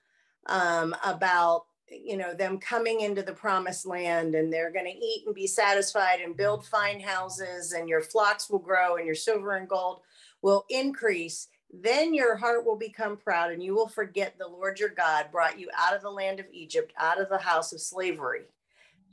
[0.45, 5.23] um, about, you know, them coming into the promised land and they're going to eat
[5.25, 9.55] and be satisfied and build fine houses and your flocks will grow and your silver
[9.55, 10.01] and gold
[10.41, 14.89] will increase then your heart will become proud, and you will forget the Lord your
[14.89, 18.45] God brought you out of the land of Egypt, out of the house of slavery.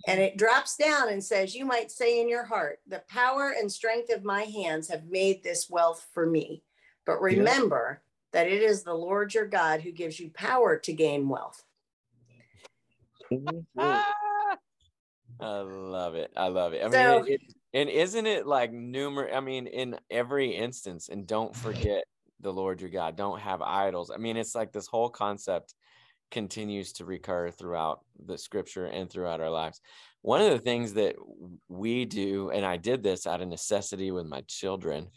[0.07, 3.71] And it drops down and says, You might say in your heart, The power and
[3.71, 6.62] strength of my hands have made this wealth for me.
[7.05, 11.29] But remember that it is the Lord your God who gives you power to gain
[11.29, 11.64] wealth.
[13.33, 13.64] Mhm.
[13.79, 14.59] Ah!
[15.40, 16.33] I love it.
[16.37, 16.83] I love it.
[16.85, 16.95] I mean,
[17.27, 19.33] it, it- and isn't it like numerous?
[19.35, 22.05] I mean, in every instance, and don't forget
[22.40, 23.16] the Lord your God.
[23.16, 24.11] Don't have idols.
[24.11, 25.75] I mean, it's like this whole concept
[26.31, 29.81] continues to recur throughout the scripture and throughout our lives.
[30.22, 31.14] One of the things that
[31.68, 35.09] we do, and I did this out of necessity with my children,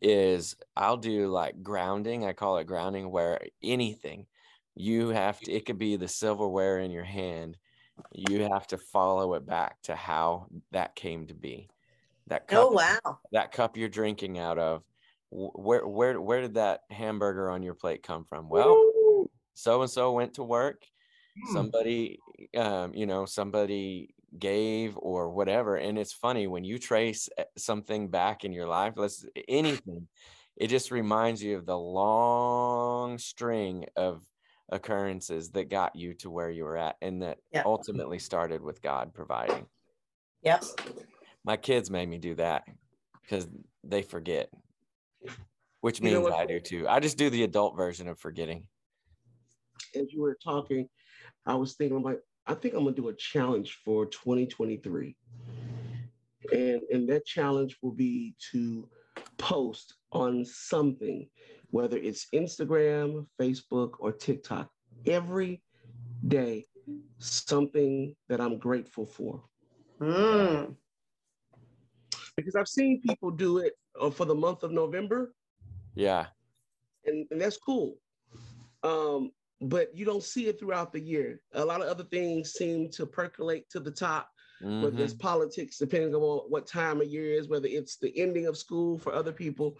[0.00, 2.24] is I'll do like grounding.
[2.24, 4.26] I call it grounding, where anything
[4.74, 7.56] you have to, it could be the silverware in your hand
[8.12, 11.68] you have to follow it back to how that came to be.
[12.28, 13.18] That cup, Oh, wow.
[13.32, 14.82] that cup you're drinking out of,
[15.34, 18.48] where where where did that hamburger on your plate come from?
[18.48, 20.84] Well, so and so went to work.
[21.46, 21.52] Hmm.
[21.52, 22.20] Somebody,
[22.56, 25.76] um, you know, somebody gave or whatever.
[25.76, 30.06] And it's funny when you trace uh, something back in your life, let's anything,
[30.56, 34.22] it just reminds you of the long string of
[34.70, 37.62] occurrences that got you to where you were at and that Yeah.
[37.64, 39.66] ultimately started with God providing.
[40.42, 40.74] Yes.
[41.44, 42.64] My kids made me do that
[43.22, 43.48] because
[43.82, 44.50] they forget,
[45.80, 46.34] which You know means?
[46.34, 46.86] I do too.
[46.88, 48.66] I just do the adult version of forgetting.
[49.94, 50.88] As you were talking,
[51.46, 55.16] I was thinking, I'm like, I think I'm gonna do a challenge for 2023.
[56.52, 58.88] And and that challenge will be to
[59.38, 61.28] post on something,
[61.70, 64.70] whether it's Instagram, Facebook, or TikTok,
[65.06, 65.62] every
[66.28, 66.66] day,
[67.18, 69.44] something that I'm grateful for.
[70.00, 70.76] Mm.
[72.36, 75.34] Because I've seen people do it uh, for the month of November,
[75.94, 76.26] Yeah.
[77.04, 77.96] and, and that's cool.
[78.82, 81.40] Um, but you don't see it throughout the year.
[81.54, 84.28] A lot of other things seem to percolate to the top,
[84.80, 85.00] whether Mhm.
[85.00, 88.98] it's politics, depending on what time of year is, whether it's the ending of school
[88.98, 89.78] for other people.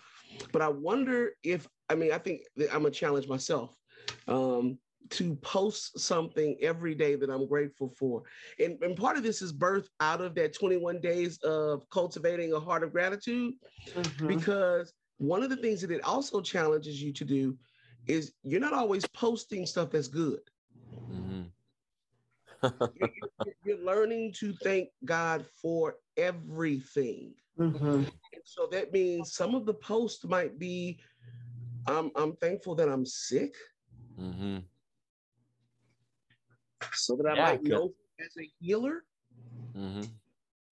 [0.52, 3.76] But I wonder if, I mean, I think that I'm gonna challenge myself
[4.28, 4.78] um,
[5.10, 8.22] to post something every day that I'm grateful for.
[8.58, 12.60] And, and part of this is birth out of that 21 days of cultivating a
[12.60, 13.54] heart of gratitude
[13.94, 14.28] Mhm.
[14.28, 17.56] because one of the things that it also challenges you to do
[18.06, 20.40] is you're not always posting stuff that's good.
[21.10, 21.50] Mhm.
[22.62, 23.10] You're,
[23.64, 27.34] you're- learning to thank God for everything.
[27.58, 28.10] Mhm.
[28.44, 31.00] So that means some of the posts might be
[31.86, 33.54] I'm, I'm thankful that I'm sick
[34.18, 34.64] Mhm.
[36.92, 37.70] So that I Yeah, might good.
[37.72, 39.04] know as a healer.
[39.74, 40.08] Mhm.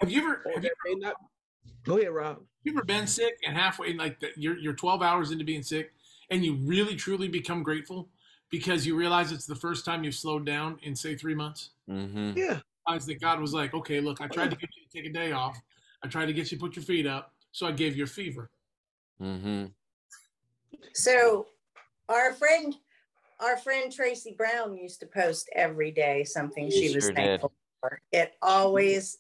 [0.01, 1.17] Have you ever Or have you, that may not.
[1.85, 2.45] Go ahead, Rob.
[2.65, 5.93] you ever been sick and halfway like the, you're you're 12 hours into being sick
[6.31, 8.09] and you really truly become grateful
[8.51, 11.71] because you realize it's the first time you've slowed down in say three months?
[11.89, 12.37] Mhm.
[12.37, 12.61] Yeah.
[12.87, 15.13] Realize that God was like, okay, look, I tried to get you to take a
[15.13, 15.57] day off.
[16.03, 18.09] I tried to get you to put your feet up, so I gave you a
[18.09, 18.51] fever.
[19.21, 19.73] Mhm.
[20.95, 21.47] So
[22.09, 22.77] our friend,
[23.43, 27.41] our friend Tracy Brown used to post every day something she She was sure did.
[27.41, 28.01] thankful for.
[28.13, 29.19] It always,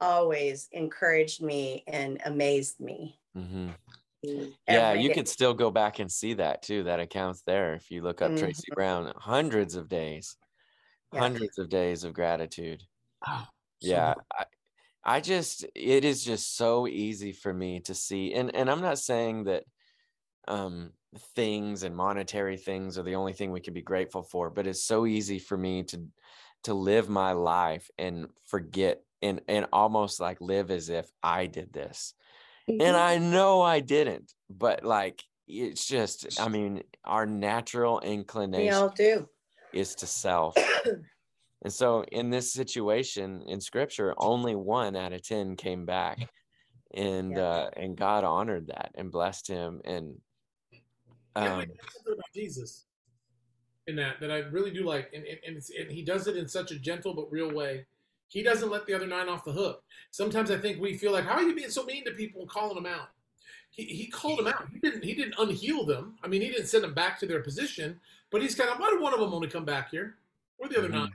[0.00, 3.18] always encouraged me and amazed me.
[3.36, 3.74] Mhm.
[4.24, 5.14] Mm, Yeah, you day.
[5.14, 6.84] could still go back and see that too.
[6.84, 7.74] That account's there.
[7.74, 8.38] If you look up Mhm.
[8.38, 10.36] Tracy Brown, hundreds of days,
[11.12, 11.20] Yeah.
[11.20, 12.82] hundreds of days of gratitude.
[13.26, 13.48] Wow.
[13.80, 14.44] So yeah I,
[15.04, 18.98] I just it is just so easy for me to see and and i'm not
[18.98, 19.64] saying that
[20.48, 20.92] um
[21.34, 24.82] things and monetary things are the only thing we can be grateful for but it's
[24.82, 26.06] so easy for me to
[26.64, 31.72] to live my life and forget and and almost like live as if i did
[31.72, 32.14] this
[32.68, 38.72] and i know i didn't but like it's just i mean our natural We inclination
[38.74, 39.28] all do.
[39.72, 40.56] is to self
[41.62, 46.28] and so in this situation in scripture, only one out of 10 came back.
[46.94, 47.42] And Yeah.
[47.44, 49.80] uh and God honored that and blessed him.
[49.84, 50.20] And
[51.36, 52.84] um wait, something about Jesus
[53.86, 56.36] in that that I really do like, and and, and, it's, and he does it
[56.36, 57.86] in such a gentle but real way.
[58.28, 59.84] He doesn't let the other nine off the hook.
[60.10, 62.50] Sometimes I think we feel like, how are you being so mean to people and
[62.50, 63.10] calling them out?
[63.70, 64.66] He, he called them out.
[64.72, 66.16] He didn't he didn't unheal them.
[66.24, 68.90] I mean, he didn't send them back to their position, but he's kind of why
[68.90, 70.16] did one of them only come back here?
[70.58, 70.92] Or the other Mhm.
[70.92, 71.12] nine.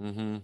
[0.00, 0.36] Mm-hmm.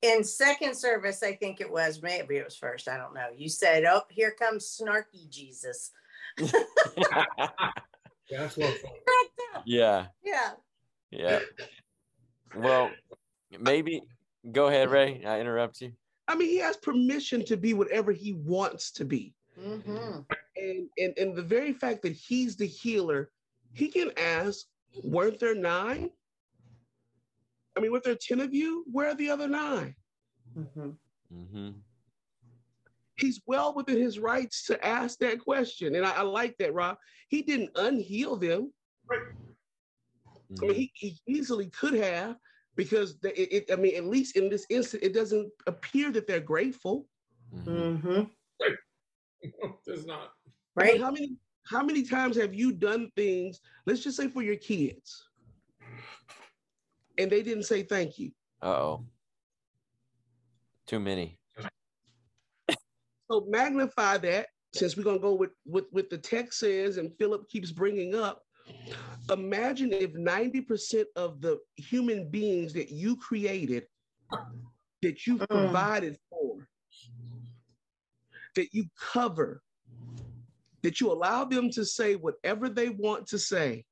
[0.00, 3.28] In second service, I think it was, maybe it was first, I don't know.
[3.36, 5.90] You said, oh, here comes snarky Jesus.
[8.30, 8.92] Yeah, that's well fun.
[9.64, 10.06] yeah.
[10.24, 10.50] Yeah.
[11.10, 11.40] Yeah.
[12.56, 12.90] Well,
[13.58, 14.02] maybe
[14.52, 15.22] go ahead, Ray.
[15.24, 15.92] I interrupt you.
[16.26, 19.34] I mean, he has permission to be whatever he wants to be.
[19.58, 20.18] hmm
[20.56, 23.30] And, and and the very fact that he's the healer,
[23.72, 24.66] he can ask,
[25.02, 26.10] weren't there nine?
[27.76, 28.84] I mean, weren't there 10 of you?
[28.90, 29.94] Where are the other nine?
[30.54, 30.90] hmm
[31.32, 31.70] Mm-hmm.
[33.18, 35.96] He's well within his rights to ask that question.
[35.96, 36.96] And I, I like that, Rob.
[37.28, 38.72] He didn't unheal them.
[39.10, 39.20] Right.
[40.62, 42.36] I mean, he, he easily could have,
[42.76, 46.26] because the, it, it- I mean, at least in this instant, it doesn't appear that
[46.26, 47.08] they're grateful.
[47.54, 48.00] Mhm.
[48.00, 48.20] hmm
[49.86, 50.30] There's not.
[50.76, 51.00] But Right.
[51.00, 55.28] how many how many times have you done things, let's just say for your kids,
[57.18, 58.30] and they didn't say thank you?
[58.62, 59.04] Uh-oh.
[60.86, 61.37] Too many.
[63.30, 67.48] So magnify that since we're gonna go with with what the text says and Philip
[67.48, 68.42] keeps bringing up.
[69.30, 73.86] Imagine if 90% of the human beings that you created,
[75.02, 75.48] that you've Mm.
[75.48, 76.66] provided for,
[78.54, 79.62] that you cover,
[80.82, 83.84] that you allow them to say whatever they want to say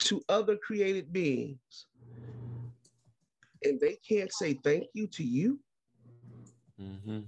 [0.00, 1.86] to other created beings,
[3.64, 5.58] and they can't say thank you to you,
[6.80, 7.20] Mm-hmm.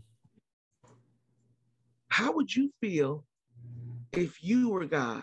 [2.21, 3.25] How would you feel
[4.13, 5.23] if you were God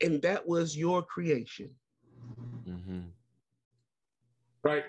[0.00, 1.70] and that was your creation?
[2.68, 3.00] Mm-hmm.
[4.62, 4.84] Right.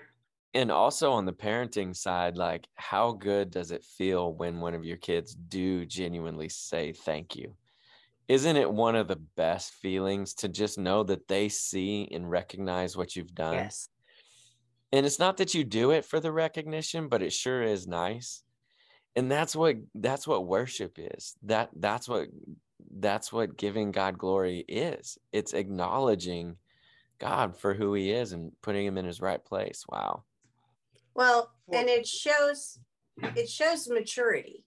[0.54, 4.84] And also on the parenting side, like how good does it feel when one of
[4.84, 7.54] your kids do genuinely say thank you?
[8.28, 12.96] Isn't it one of the best feelings to just know that they see and recognize
[12.96, 13.54] what you've done?
[13.54, 13.88] Yes.
[14.92, 18.44] And it's not that you do it for the recognition, but it sure is nice.
[19.16, 21.34] And that's what that's what worship is.
[21.42, 22.28] That that's what
[22.98, 25.18] that's what giving God glory is.
[25.32, 26.56] It's acknowledging
[27.18, 29.84] God for who he is and putting him in his right place.
[29.88, 30.24] Wow.
[31.14, 32.78] Well, Well- and it shows
[33.36, 34.64] it shows maturity.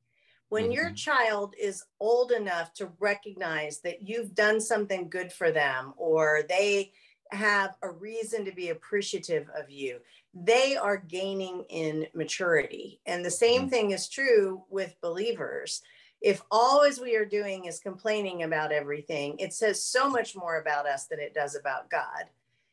[0.49, 0.95] When your Mhm.
[0.97, 6.93] child is old enough to recognize that you've done something good for them or they
[7.31, 9.99] have a reason to be appreciative of you,
[10.33, 12.99] they are gaining in maturity.
[13.05, 13.69] And the same Mhm.
[13.69, 15.81] thing is true with believers.
[16.21, 20.85] If always we are doing is complaining about everything, it says so much more about
[20.85, 22.29] us than it does about God.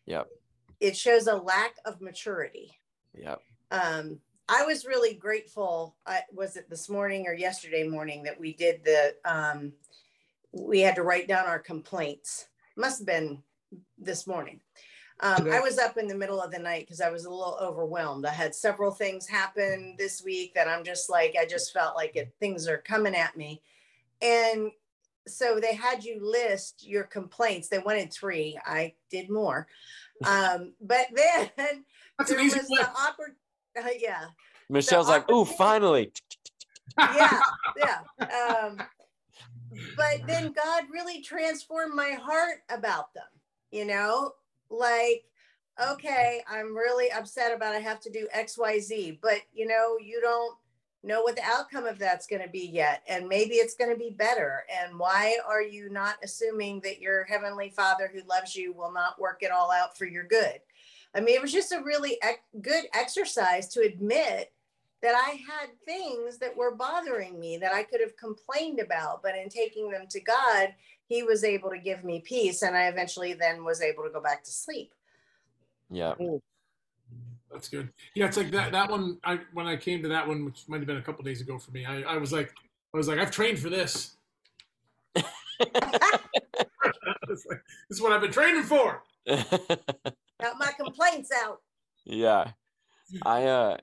[0.07, 0.31] Yep.
[0.79, 2.81] It shows a lack of maturity
[3.15, 3.43] Yep.
[3.71, 5.97] um, I was really grateful.
[6.07, 9.15] I, was it this morning or yesterday morning that we did the?
[9.25, 9.73] Um,
[10.53, 12.49] we had to write down our complaints.
[12.77, 13.45] Must have been
[14.01, 14.61] this morning.
[15.23, 15.57] Um, Today.
[15.57, 18.25] I was up in the middle of the night because I was a little overwhelmed.
[18.25, 22.17] I had several things happen this week that I'm just like I just felt like
[22.17, 23.61] it, things are coming at me,
[24.23, 24.71] and
[25.29, 27.69] so they had you list your complaints.
[27.69, 28.59] They wanted three.
[28.65, 29.67] I did more,
[30.25, 31.85] um, but then
[32.19, 32.67] That's there was flip.
[32.69, 34.25] the oppor- uh, yeah
[34.71, 36.13] Michelle's like, "Ooh, finally."
[36.99, 37.41] yeah
[37.77, 38.01] yeah
[38.67, 38.77] um
[39.97, 43.25] but then god really transformed my heart about them
[43.71, 44.33] you know
[44.71, 45.25] like
[45.91, 50.57] okay i'm really upset about i have to do xyz but you know you don't
[51.03, 53.97] know what the outcome of that's going to be yet and maybe it's going to
[53.97, 58.73] be better and why are you not assuming that your heavenly father who loves you
[58.73, 60.61] will not work it all out for your good?
[61.15, 62.19] I mean it was just a really
[62.61, 64.53] good exercise to admit
[65.03, 69.35] that I had things that were bothering me that I could have complained about, but
[69.35, 70.75] in taking them to God,
[71.11, 72.62] He was able to give me peace.
[72.62, 74.94] And I eventually then was able to go back to sleep.
[75.90, 76.14] Yeah.
[77.51, 77.90] That's good.
[78.14, 78.70] Yeah, it's like that.
[78.70, 79.18] That one.
[79.25, 81.59] I when I came to that one, which might have been a couple days ago
[81.59, 82.55] for me, I, I was like,
[82.94, 84.16] I was like, I've trained for this.
[87.29, 89.05] It's like, this is what I've been training for.
[89.29, 91.61] Got my complaints out.
[92.05, 92.53] yeah.
[93.24, 93.76] I uh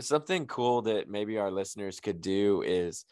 [0.00, 3.04] something cool that maybe our listeners could do is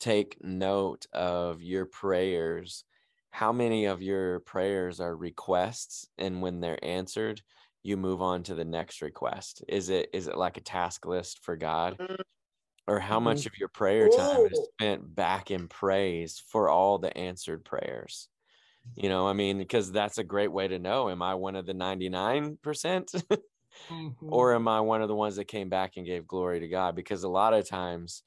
[0.00, 2.84] take note of your prayers.
[3.30, 7.42] How many of your prayers are requests and when they're answered,
[7.82, 9.62] you move on to the next request?
[9.68, 12.00] Is it is it like a task list for God?
[12.00, 12.16] Mm.
[12.88, 17.16] Or how much of your prayer time is spent back in praise for all the
[17.16, 18.28] answered prayers?
[18.96, 21.10] You know, I mean, because that's a great way to know.
[21.10, 23.12] Am I one of the 99%?
[23.90, 24.28] Mhm.
[24.28, 26.94] or am I one of the ones that came back and gave glory to God?
[26.96, 28.22] Because a lot of times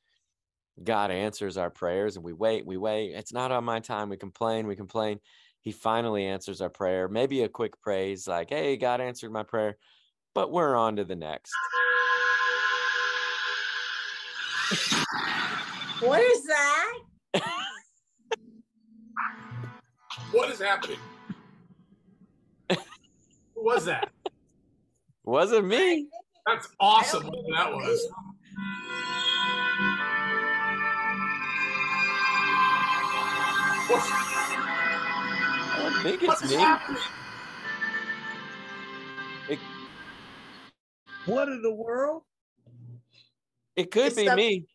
[0.84, 3.12] God answers our prayers and we wait, we wait.
[3.14, 4.10] It's not on my time.
[4.10, 5.18] We complain, we complain.
[5.18, 5.22] He-
[5.64, 7.08] he finally answers our prayer.
[7.08, 9.78] Maybe a quick praise like, hey, God answered my prayer.
[10.34, 11.52] but we're on to the next.
[16.00, 16.94] What is that?
[20.32, 20.98] What is happening?
[23.56, 24.10] Who was that?
[25.24, 26.08] Wasn't me.
[26.48, 27.30] That's awesome.
[27.56, 28.08] That was.
[33.92, 36.58] What's, I don't think what's it's me.
[36.58, 37.02] happening?
[41.26, 42.24] What in the world?
[43.76, 44.66] It could It's be the- me.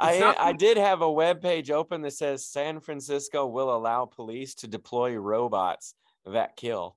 [0.00, 4.04] I not I did have a web page open that says San Francisco will allow
[4.04, 6.96] police to deploy robots that kill.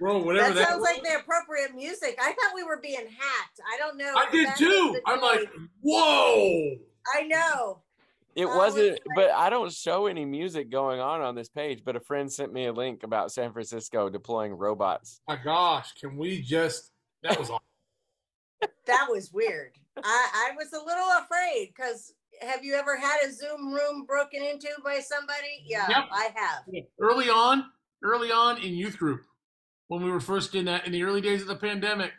[0.00, 2.18] Bro, whatever That that, sounds like the appropriate music.
[2.20, 3.60] I thought we were being hacked.
[3.72, 4.12] I don't know.
[4.16, 4.98] I did too.
[5.06, 5.48] I'm like,
[5.82, 6.76] whoa.
[7.14, 7.82] I know.
[8.36, 11.82] It wasn't, it's but I don't show any music going on on this page.
[11.84, 15.20] But a friend sent me a link about San Francisco deploying robots.
[15.28, 16.92] My gosh, can we just?
[17.22, 17.64] That was awesome.
[18.86, 19.72] That was weird.
[20.02, 22.12] I, I was a little afraid because
[22.42, 25.64] have you ever had a Zoom room broken into by somebody?
[25.64, 26.04] Yeah, Yep.
[26.12, 26.64] I have.
[27.00, 27.64] early on,
[28.02, 29.22] early on in youth group,
[29.88, 32.12] when we were first in that in the early days of the pandemic,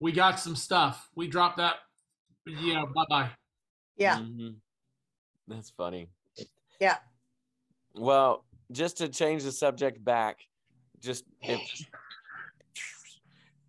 [0.00, 1.08] we got some stuff.
[1.14, 1.76] We dropped that.
[2.46, 3.30] Yeah, bye bye.
[3.96, 4.18] Yeah.
[4.18, 4.56] Mhm.
[5.48, 6.08] That's funny.
[6.80, 6.96] Yeah.
[7.94, 10.40] Well, just to change the subject back,
[11.00, 11.60] just if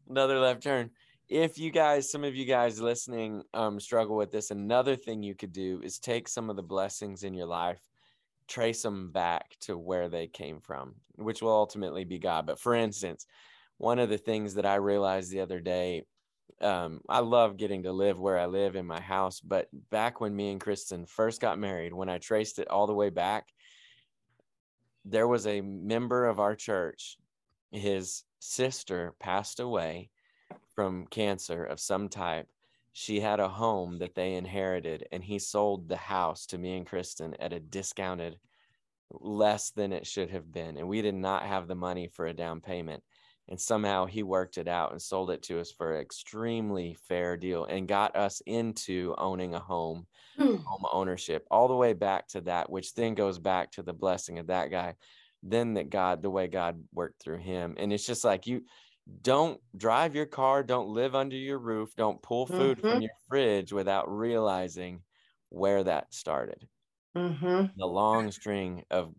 [0.09, 0.91] another left turn.
[1.29, 5.35] If you guys, some of you guys listening, um, struggle with this, another thing you
[5.35, 7.81] could do is take some of the blessings in your life,
[8.47, 12.45] trace them back to where they came from, which will ultimately be God.
[12.45, 13.25] But for instance,
[13.77, 16.03] one of the things that I realized the other day,
[16.61, 19.39] um, I love getting to live where I live in my house.
[19.39, 22.93] But back when me and Kristen first got married, when I traced it all the
[22.93, 23.47] way back,
[25.05, 27.17] there was a member of our church,
[27.71, 30.09] his sister passed away
[30.75, 32.47] from cancer of some type.
[32.93, 36.85] She had a home that they inherited, and he sold the house to me and
[36.85, 38.37] Kristen at a discounted
[39.11, 40.77] less than it should have been.
[40.77, 43.03] And we did not have the money for a down payment.
[43.49, 47.37] And somehow he worked it out and sold it to us for an extremely fair
[47.37, 50.57] deal and got us into owning a home Hmm.
[50.65, 54.39] home ownership all the way back to that which then goes back to the blessing
[54.39, 54.95] of that guy
[55.41, 58.63] then that god the way god worked through him and it's just like you
[59.21, 63.01] don't drive your car don't live under your roof don't pull food from Mhm.
[63.01, 65.03] your fridge without realizing
[65.49, 66.67] where that started
[67.15, 67.73] Mm-hmm.
[67.75, 69.13] the long string of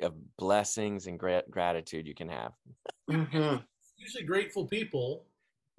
[0.00, 2.52] of blessings and gra- gratitude you can have
[3.10, 3.56] Mm-hmm.
[3.96, 5.24] Usually grateful people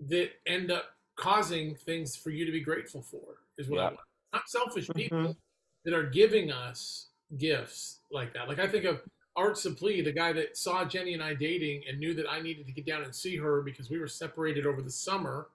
[0.08, 3.90] that end up causing things for you to be grateful for is what I Yeah.
[3.90, 4.00] want.
[4.34, 4.96] Not selfish Mhm.
[4.96, 5.38] people
[5.86, 8.48] that are giving us gifts like that.
[8.48, 9.02] Like I think of
[9.38, 12.66] Art Suplee, the guy that saw Jenny and I dating and knew that I needed
[12.68, 15.50] to get down and see her because we were separated over the summer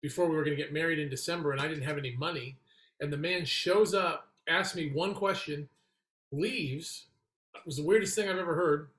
[0.00, 2.56] before we were going to get married in December and I didn't have any money.
[3.00, 5.68] And the man shows up, asks me one question,
[6.32, 7.06] leaves.
[7.54, 8.90] It was the weirdest thing I've ever heard.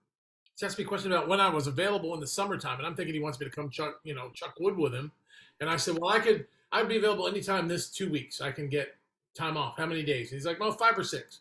[0.60, 2.96] He asked me a question about when I was available in the summertime, and I'm
[2.96, 5.12] thinking he wants me to come chuck, you know, chuck wood with him.
[5.60, 8.40] And I said, well, I could, I'd be available anytime this two weeks.
[8.40, 8.96] I can get
[9.36, 9.78] time off.
[9.78, 10.32] How many days?
[10.32, 11.40] And he's like, well, five or six.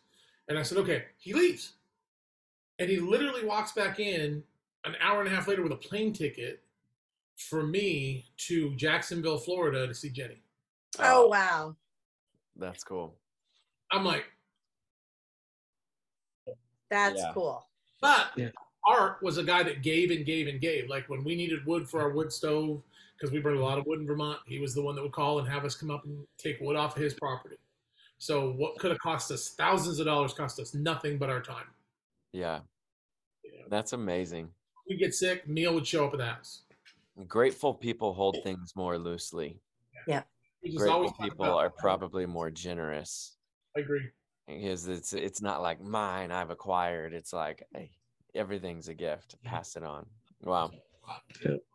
[0.49, 1.05] And I said, okay.
[1.19, 1.73] He leaves,
[2.79, 4.43] and he literally walks back in
[4.85, 6.61] an hour and a half later with a plane ticket
[7.37, 10.41] for me to Jacksonville, Florida, to see Jenny.
[10.99, 11.27] Oh, oh.
[11.27, 11.75] wow.
[12.55, 13.15] that's cool
[13.91, 14.25] I'm like,
[16.89, 17.31] That's Yeah.
[17.33, 17.67] cool.
[18.01, 18.49] But Yeah.
[18.85, 20.89] Art was a guy that gave and gave and gave.
[20.89, 22.81] Like when we needed wood for our wood stove,
[23.17, 25.11] because we burned a lot of wood in Vermont, he was the one that would
[25.13, 27.57] call and have us come up and take wood off of his property.
[28.17, 31.65] So what could have cost us thousands of dollars cost us nothing but our time.
[32.31, 32.61] yeah
[33.43, 34.49] You know, that's amazing
[34.89, 36.61] we get sick, Neil would show up at the house.
[37.27, 39.59] grateful people hold things more loosely
[40.07, 40.23] Yeah.
[40.65, 43.37] just grateful people about- are probably more generous
[43.77, 44.09] I agree.
[44.47, 47.13] because it's it's not like mine I've acquired.
[47.13, 47.91] It's like hey,
[48.35, 49.35] everything's a gift.
[49.43, 50.05] Pass it on.
[50.41, 50.71] Wow,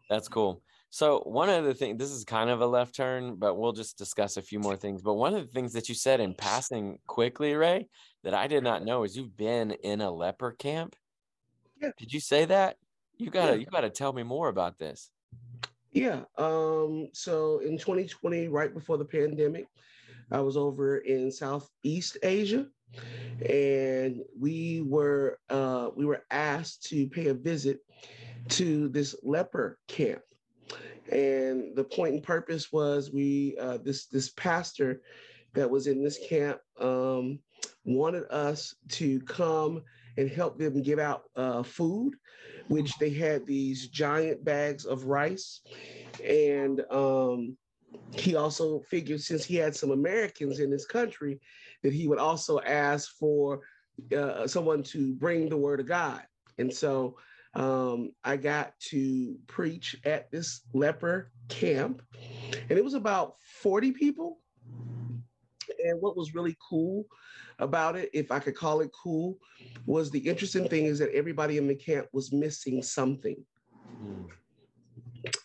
[0.09, 0.63] that's cool.
[0.91, 3.99] So one of the things this is kind of a left turn, but we'll just
[3.99, 5.03] discuss a few more things.
[5.03, 7.89] But one of the things that you said in passing quickly, Ray,
[8.25, 10.97] that I did not know is you've been in a leper camp.
[11.81, 11.91] Yeah.
[11.99, 12.77] Did you say that?
[13.19, 13.59] You gotta Yeah.
[13.59, 15.11] you gotta tell me more about this.
[15.93, 16.25] Yeah.
[16.37, 19.67] Um, so in 2020, right before the pandemic,
[20.31, 22.67] I was over in Southeast Asia
[23.49, 27.80] and we were uh, we were asked to pay a visit
[28.49, 30.22] to this leper camp.
[31.11, 35.01] And the point and purpose was we uh, this this pastor
[35.55, 37.39] that was in this camp um,
[37.84, 39.82] wanted us to come
[40.18, 42.14] and help them give out uh, food,
[42.66, 45.61] which they had these giant bags of rice.
[46.22, 47.57] And um,
[48.14, 51.41] he also figured since he had some Americans in his country,
[51.83, 53.61] that he would also ask for
[54.16, 56.22] uh, someone to bring the word of God.
[56.59, 57.16] And so
[57.55, 62.03] um, I got to preach at this leper camp,
[62.53, 64.39] and it was about 40 people.
[65.85, 67.07] And what was really cool
[67.59, 69.39] about it, if I could call it cool,
[69.87, 73.37] was the interesting thing is that everybody in the camp was missing something.
[74.03, 74.29] Mm.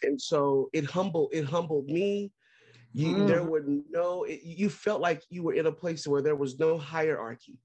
[0.03, 2.31] And so it humbled it humbled me.
[2.93, 3.27] You, mm.
[3.27, 6.59] There were no, it, you felt like you were in a place where there was
[6.59, 7.57] no hierarchy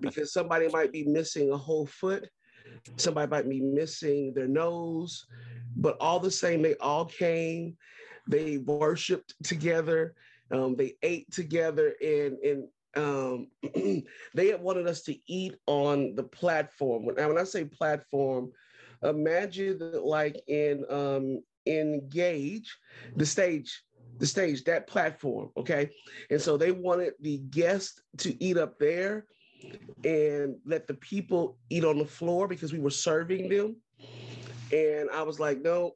[0.00, 2.28] because somebody might be missing a whole foot,
[2.96, 5.26] somebody might be missing their nose,
[5.76, 7.76] but all the same, they all came,
[8.28, 10.14] they worshiped together,
[10.52, 13.48] um, they ate together, and and um,
[14.34, 17.06] they had wanted us to eat on the platform.
[17.16, 18.52] Now, when I say platform,
[19.02, 22.76] imagine like in um, engage
[23.16, 23.82] the stage
[24.18, 25.90] the stage that platform okay
[26.30, 29.26] and so they wanted the guests to eat up there
[30.04, 33.76] and let the people eat on the floor because we were serving them
[34.72, 35.92] and i was like no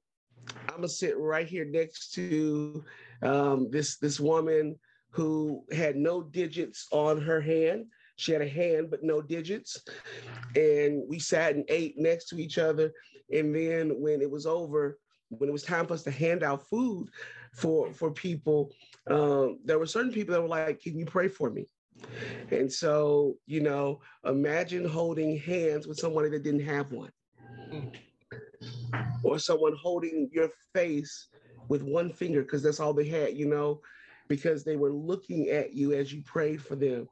[0.68, 2.84] i'm gonna sit right here next to
[3.22, 4.76] um, this this woman
[5.10, 7.86] who had no digits on her hand.
[8.16, 9.82] She had a hand, but no digits.
[10.54, 12.92] And we sat and ate next to each other.
[13.32, 14.98] And then when it was over,
[15.28, 17.08] when it was time for us to hand out food
[17.52, 18.70] for, for people,
[19.08, 21.66] um, there were certain people that were like, Can you pray for me?
[22.50, 27.10] And so, you know, imagine holding hands with somebody that didn't have one,
[29.22, 31.28] or someone holding your face
[31.68, 33.80] with one finger because that's all they had, you know
[34.30, 37.06] because they were looking at you as you prayed for them.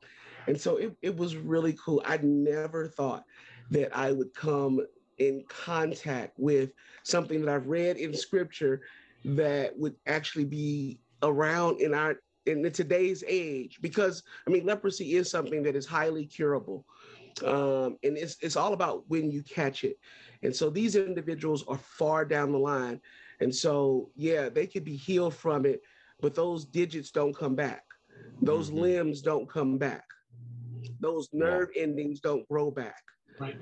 [0.47, 2.01] And so it, it was really cool.
[2.07, 3.25] I never thought
[3.71, 4.81] that I would come
[5.19, 6.71] in contact with
[7.03, 8.83] something that I've read in scripture
[9.25, 12.17] that would actually be around in our
[12.47, 16.85] in today's age because I mean leprosy is something that is highly curable.
[17.45, 19.99] Um, and it's it's all about when you catch it.
[20.43, 23.01] And so these individuals are far down the line.
[23.41, 25.83] And so yeah, they could be healed from it
[26.21, 27.85] but those digits don't come back.
[28.43, 28.81] Those mm-hmm.
[28.81, 30.05] limbs don't come back.
[31.01, 31.83] Those nerve yeah.
[31.83, 33.03] endings don't grow back.
[33.39, 33.57] Right.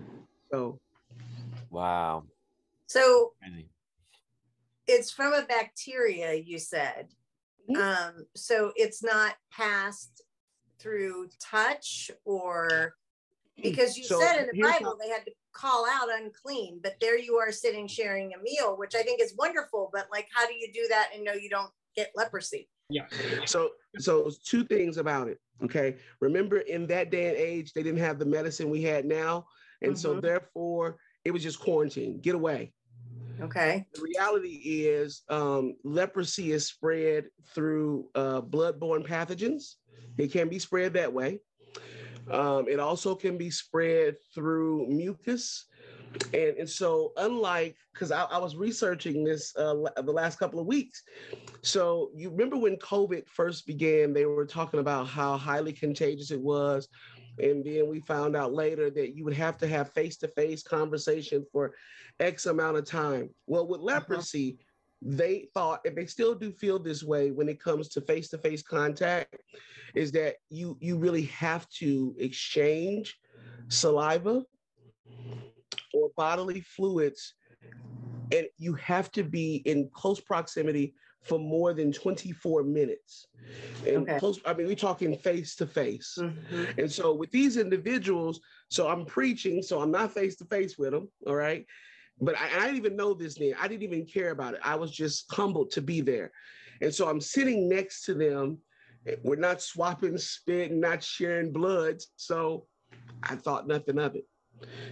[0.51, 0.79] So,
[1.71, 2.25] wow.
[2.87, 3.33] So,
[4.87, 7.09] it's from a bacteria, you said.
[7.71, 7.81] Mm-hmm.
[7.83, 10.23] Um, so it's not passed
[10.79, 12.95] through touch or
[13.61, 16.97] because you so said in the Bible how- they had to call out unclean, but
[17.01, 19.91] there you are sitting sharing a meal, which I think is wonderful.
[19.93, 22.69] But like, how do you do that and know you don't get leprosy.
[22.89, 23.07] Yeah.
[23.47, 25.39] So so two things about it.
[25.65, 25.97] Okay.
[26.21, 29.47] Remember in that day and age, they didn't have the medicine we had now.
[29.83, 29.99] And mm-hmm.
[29.99, 32.21] so therefore it was just quarantine.
[32.21, 32.73] Get away.
[33.41, 33.87] Okay.
[33.95, 39.75] The reality is um, leprosy is spread through uh, bloodborne pathogens.
[40.17, 41.41] It can be spread that way.
[42.31, 45.67] Um, it also can be spread through mucus
[46.33, 50.67] and, and so unlike because I, I, was researching this uh, the last couple of
[50.67, 51.03] weeks
[51.63, 56.41] so you remember when covid first began they were talking about how highly contagious it
[56.41, 56.89] was
[57.39, 61.73] and then we found out later that you would have to have face-to-face conversation for
[62.21, 63.87] x amount of time well with uh-huh.
[63.87, 65.17] leprosy uh-huh.
[65.17, 69.37] they thought and they still do feel this way when it comes to face-to-face contact
[69.95, 73.19] is that you you really have to exchange
[73.69, 74.43] saliva
[75.97, 77.35] or bodily fluids,
[78.33, 83.27] and you have to be in close proximity for more than 24 minutes.
[83.87, 84.19] And okay.
[84.19, 86.17] close, I mean, we're talking face to face.
[86.19, 86.81] Mm-hmm.
[86.81, 90.93] And so with these individuals, so I'm preaching, so I'm not face to face with
[90.93, 91.67] them, all right?
[92.21, 93.55] But I, I didn't even know this then.
[93.61, 94.61] I didn't even care about it.
[94.63, 96.31] I was just humbled to be there.
[96.81, 98.59] And so I'm sitting next to them.
[99.23, 101.99] We're not swapping spit not sharing blood.
[102.17, 102.67] So
[103.23, 104.27] I thought nothing of it.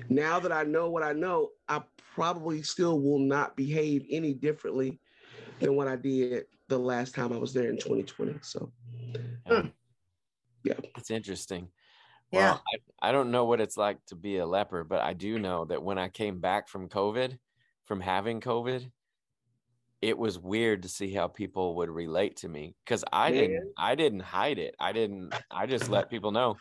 [0.09, 1.83] Now that I know what I know, I
[2.15, 5.01] probably still will not behave any differently
[5.65, 8.35] than what I did the last time I was there in 2020.
[8.43, 8.71] So,
[9.47, 9.63] yeah,
[10.63, 10.75] yeah.
[10.97, 11.69] it's interesting.
[12.31, 12.79] Well, yeah.
[13.03, 15.65] I, I don't know what it's like to be a leper, but I do know
[15.67, 17.39] that when I came back from COVID,
[17.87, 18.91] from having COVID,
[20.03, 23.41] it was weird to see how people would relate to me because I Man.
[23.41, 24.75] didn't I didn't hide it.
[24.79, 26.59] I didn't I just let people know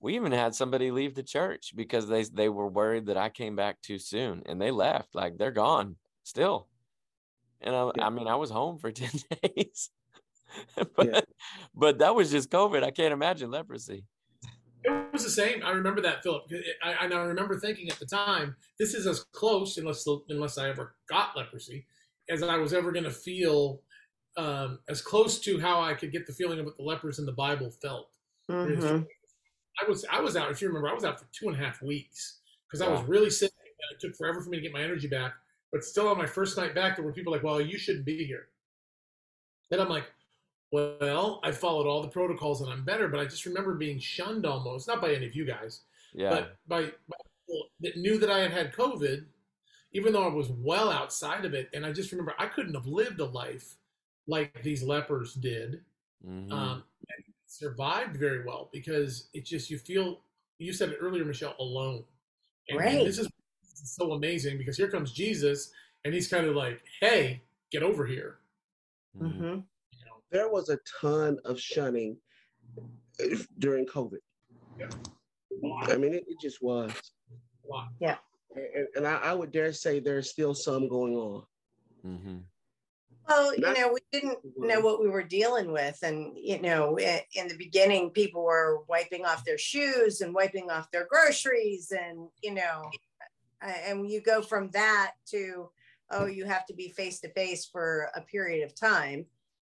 [0.00, 3.54] we even had somebody leave the church because they they were worried that I came
[3.54, 6.68] back too soon and they left like they're gone still.
[7.60, 8.06] And I, yeah.
[8.06, 9.10] I mean I was home for 10
[9.42, 9.90] days.
[10.96, 11.20] but, Yeah.
[11.74, 12.82] but that was just COVID.
[12.82, 14.04] I can't imagine leprosy.
[14.84, 15.62] It was the same.
[15.64, 16.44] I remember that, Philip.
[16.84, 20.58] I, I, and I remember thinking at the time, this is as close, unless unless
[20.58, 21.86] I ever got leprosy,
[22.28, 23.80] as I was ever going to feel,
[24.36, 27.26] um, as close to how I could get the feeling of what the lepers in
[27.26, 28.10] the Bible felt.
[28.48, 29.06] Mhm.
[29.84, 30.52] I was I was out.
[30.52, 32.38] If you remember, I was out for two and a half weeks
[32.68, 35.08] because I was really sick, and it took forever for me to get my energy
[35.08, 35.32] back.
[35.72, 38.24] But still, on my first night back, there were people like, "Well, you shouldn't be
[38.24, 38.48] here,"
[39.70, 40.12] and I'm like,
[40.72, 44.46] "Well, I followed all the protocols and I'm better." But I just remember being shunned
[44.46, 46.30] almost, not by any of you guys, Yeah.
[46.30, 49.26] but by, by people that knew that I had had COVID,
[49.92, 51.70] even though I was well outside of it.
[51.74, 53.76] And I just remember I couldn't have lived a life
[54.28, 55.84] like these lepers did
[56.22, 56.50] Mhm.
[56.52, 56.84] um,
[57.16, 60.22] and survived very well because it just you feel
[60.58, 62.04] you said it earlier michelle alone
[62.68, 63.06] and, and Right.
[63.06, 63.28] this, is,
[63.76, 65.70] this is so amazing because here comes jesus
[66.04, 68.38] and he's kind of like hey get over here
[69.18, 69.22] Mhm.
[69.40, 69.64] Mhm.
[69.92, 72.16] you know There was a ton of shunning
[73.58, 74.18] during COVID.
[74.78, 74.90] Yeah.
[75.84, 76.92] I mean, it, it just was.
[77.64, 77.88] a lot.
[78.00, 81.46] And, and I, I would dare say there's still some going on.
[82.06, 82.42] Mhm.
[83.26, 85.98] Well, you know, we didn't know what we were dealing with.
[86.02, 90.90] And, you know, in the beginning, people were wiping off their shoes and wiping off
[90.90, 91.90] their groceries.
[91.90, 92.98] And, you know, a-
[93.62, 95.70] and you go from that to,
[96.10, 99.26] oh, you have to be face to face for a period of time.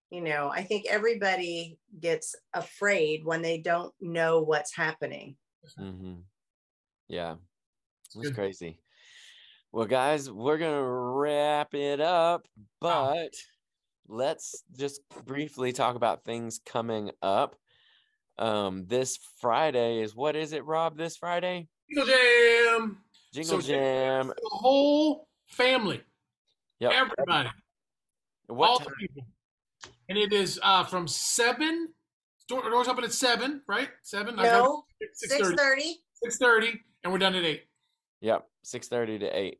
[0.09, 5.35] You know, I think everybody gets afraid when they don't know what's happening.
[5.77, 6.15] hmm
[7.07, 7.35] Yeah,
[8.15, 8.79] it's crazy.
[9.73, 12.47] Well, guys, we're gonna wrap it up,
[12.79, 13.33] but
[14.07, 17.57] let's just briefly talk about things coming up.
[18.39, 20.95] Um, this Friday is what is it, Rob?
[20.97, 22.97] This Friday, Jingle jam
[23.37, 24.27] Jingle So, Jam.
[24.29, 26.01] the whole family
[26.79, 26.91] Yep.
[26.91, 27.49] everybody
[28.49, 28.95] all What the time?
[28.99, 29.23] people
[30.09, 31.93] and it is uh from seven
[32.47, 35.95] door, doors open at seven right seven No, six six thirty thirty.
[36.23, 37.65] six thirty and we're done at eight
[38.21, 39.59] Yep, six thirty to eight.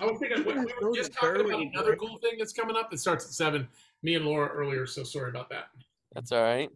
[0.00, 2.90] I was thinking, we, we were just talking about another cool thing that's coming up
[2.90, 3.68] that starts at seven.
[4.02, 5.68] Me and Laura earlier, so sorry about that.
[6.12, 6.68] That's all right.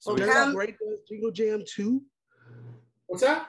[0.00, 2.02] So Well, we- come- Derek Gray does Jingle Jam too.
[3.06, 3.48] What's that?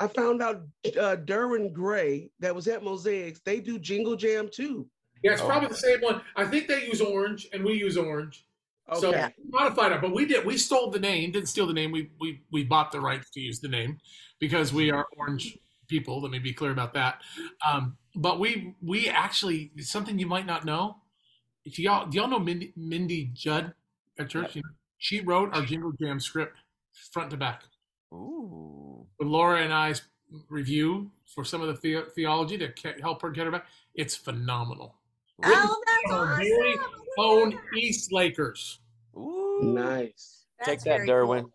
[0.00, 0.62] I found out
[0.98, 3.40] uh, Derwin Gray that was at Mosaics.
[3.44, 4.88] They do Jingle Jam too.
[5.22, 5.46] Yeah, it's Oh.
[5.46, 6.22] probably the same one.
[6.36, 8.46] I think they use orange and we use orange.
[8.98, 9.32] So Okay.
[9.38, 10.44] we modified it, but we did.
[10.44, 11.92] We stole the name, didn't steal the name.
[11.92, 13.98] We we we bought the rights to use the name
[14.40, 16.20] because we are orange people.
[16.20, 17.20] Let me be clear about that.
[17.64, 20.96] Um, but we we actually something you might not know.
[21.64, 23.74] If y'all do y'all know Mindy, Mindy Judd
[24.18, 24.56] at church?
[24.56, 26.56] You know, she wrote our Jingle Jam script
[27.12, 27.62] front to back.
[28.12, 29.06] Ooh.
[29.18, 30.02] with Laura and I's
[30.48, 33.66] review for some of the, the- theology to ca- help her get her back.
[33.94, 34.94] It's phenomenal.
[35.38, 36.36] Written Oh, that's awesome.
[36.38, 36.76] very
[37.18, 38.80] own East Lakers.
[39.16, 39.60] Ooh.
[39.62, 40.44] Nice.
[40.64, 41.42] Take that, very Derwin.
[41.42, 41.52] cool.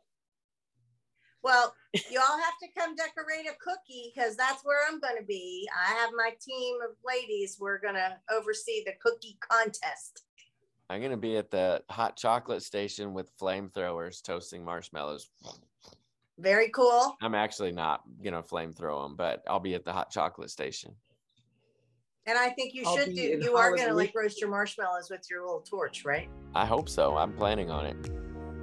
[1.44, 1.76] Well,
[2.10, 5.68] you all have to come decorate a cookie because that's where I'm going to be.
[5.80, 7.58] I have my team of ladies.
[7.60, 10.24] We're going to oversee the cookie contest.
[10.88, 15.32] I'm gonna be at the hot chocolate station with flamethrowers toasting marshmallows.
[16.38, 17.16] Very cool.
[17.22, 20.94] I'm actually not gonna flamethrow them, but I'll be at the hot chocolate station.
[22.28, 23.96] And I think you I'll should do, you are going to Hollywood.
[23.96, 26.28] like roast your marshmallows with your little torch, right?
[26.56, 27.16] I hope so.
[27.16, 27.96] I'm planning on it.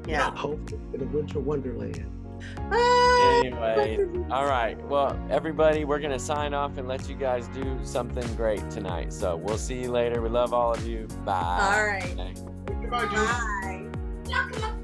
[0.07, 0.35] Yeah.
[0.37, 2.11] Hopefully in a winter wonderland.
[2.59, 4.77] Ah, Anyway, all right.
[4.89, 9.13] Well, everybody, we're gonna sign off and let you guys do something great tonight.
[9.13, 10.21] So we'll see you later.
[10.21, 11.07] We love all of you.
[11.25, 11.71] Bye.
[11.73, 12.35] All right.
[12.67, 13.07] Goodbye,
[14.27, 14.82] Julie.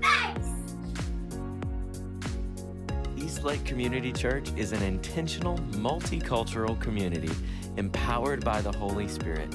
[3.29, 3.35] Bye.
[3.35, 7.31] Eastlake Community Church is an intentional, multicultural community
[7.76, 9.55] empowered by the Holy Spirit.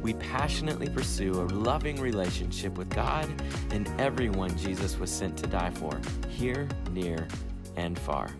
[0.00, 3.28] We passionately pursue a loving relationship with God
[3.72, 6.00] and everyone Jesus was sent to die for,
[6.30, 7.28] here, near,
[7.76, 8.30] and far.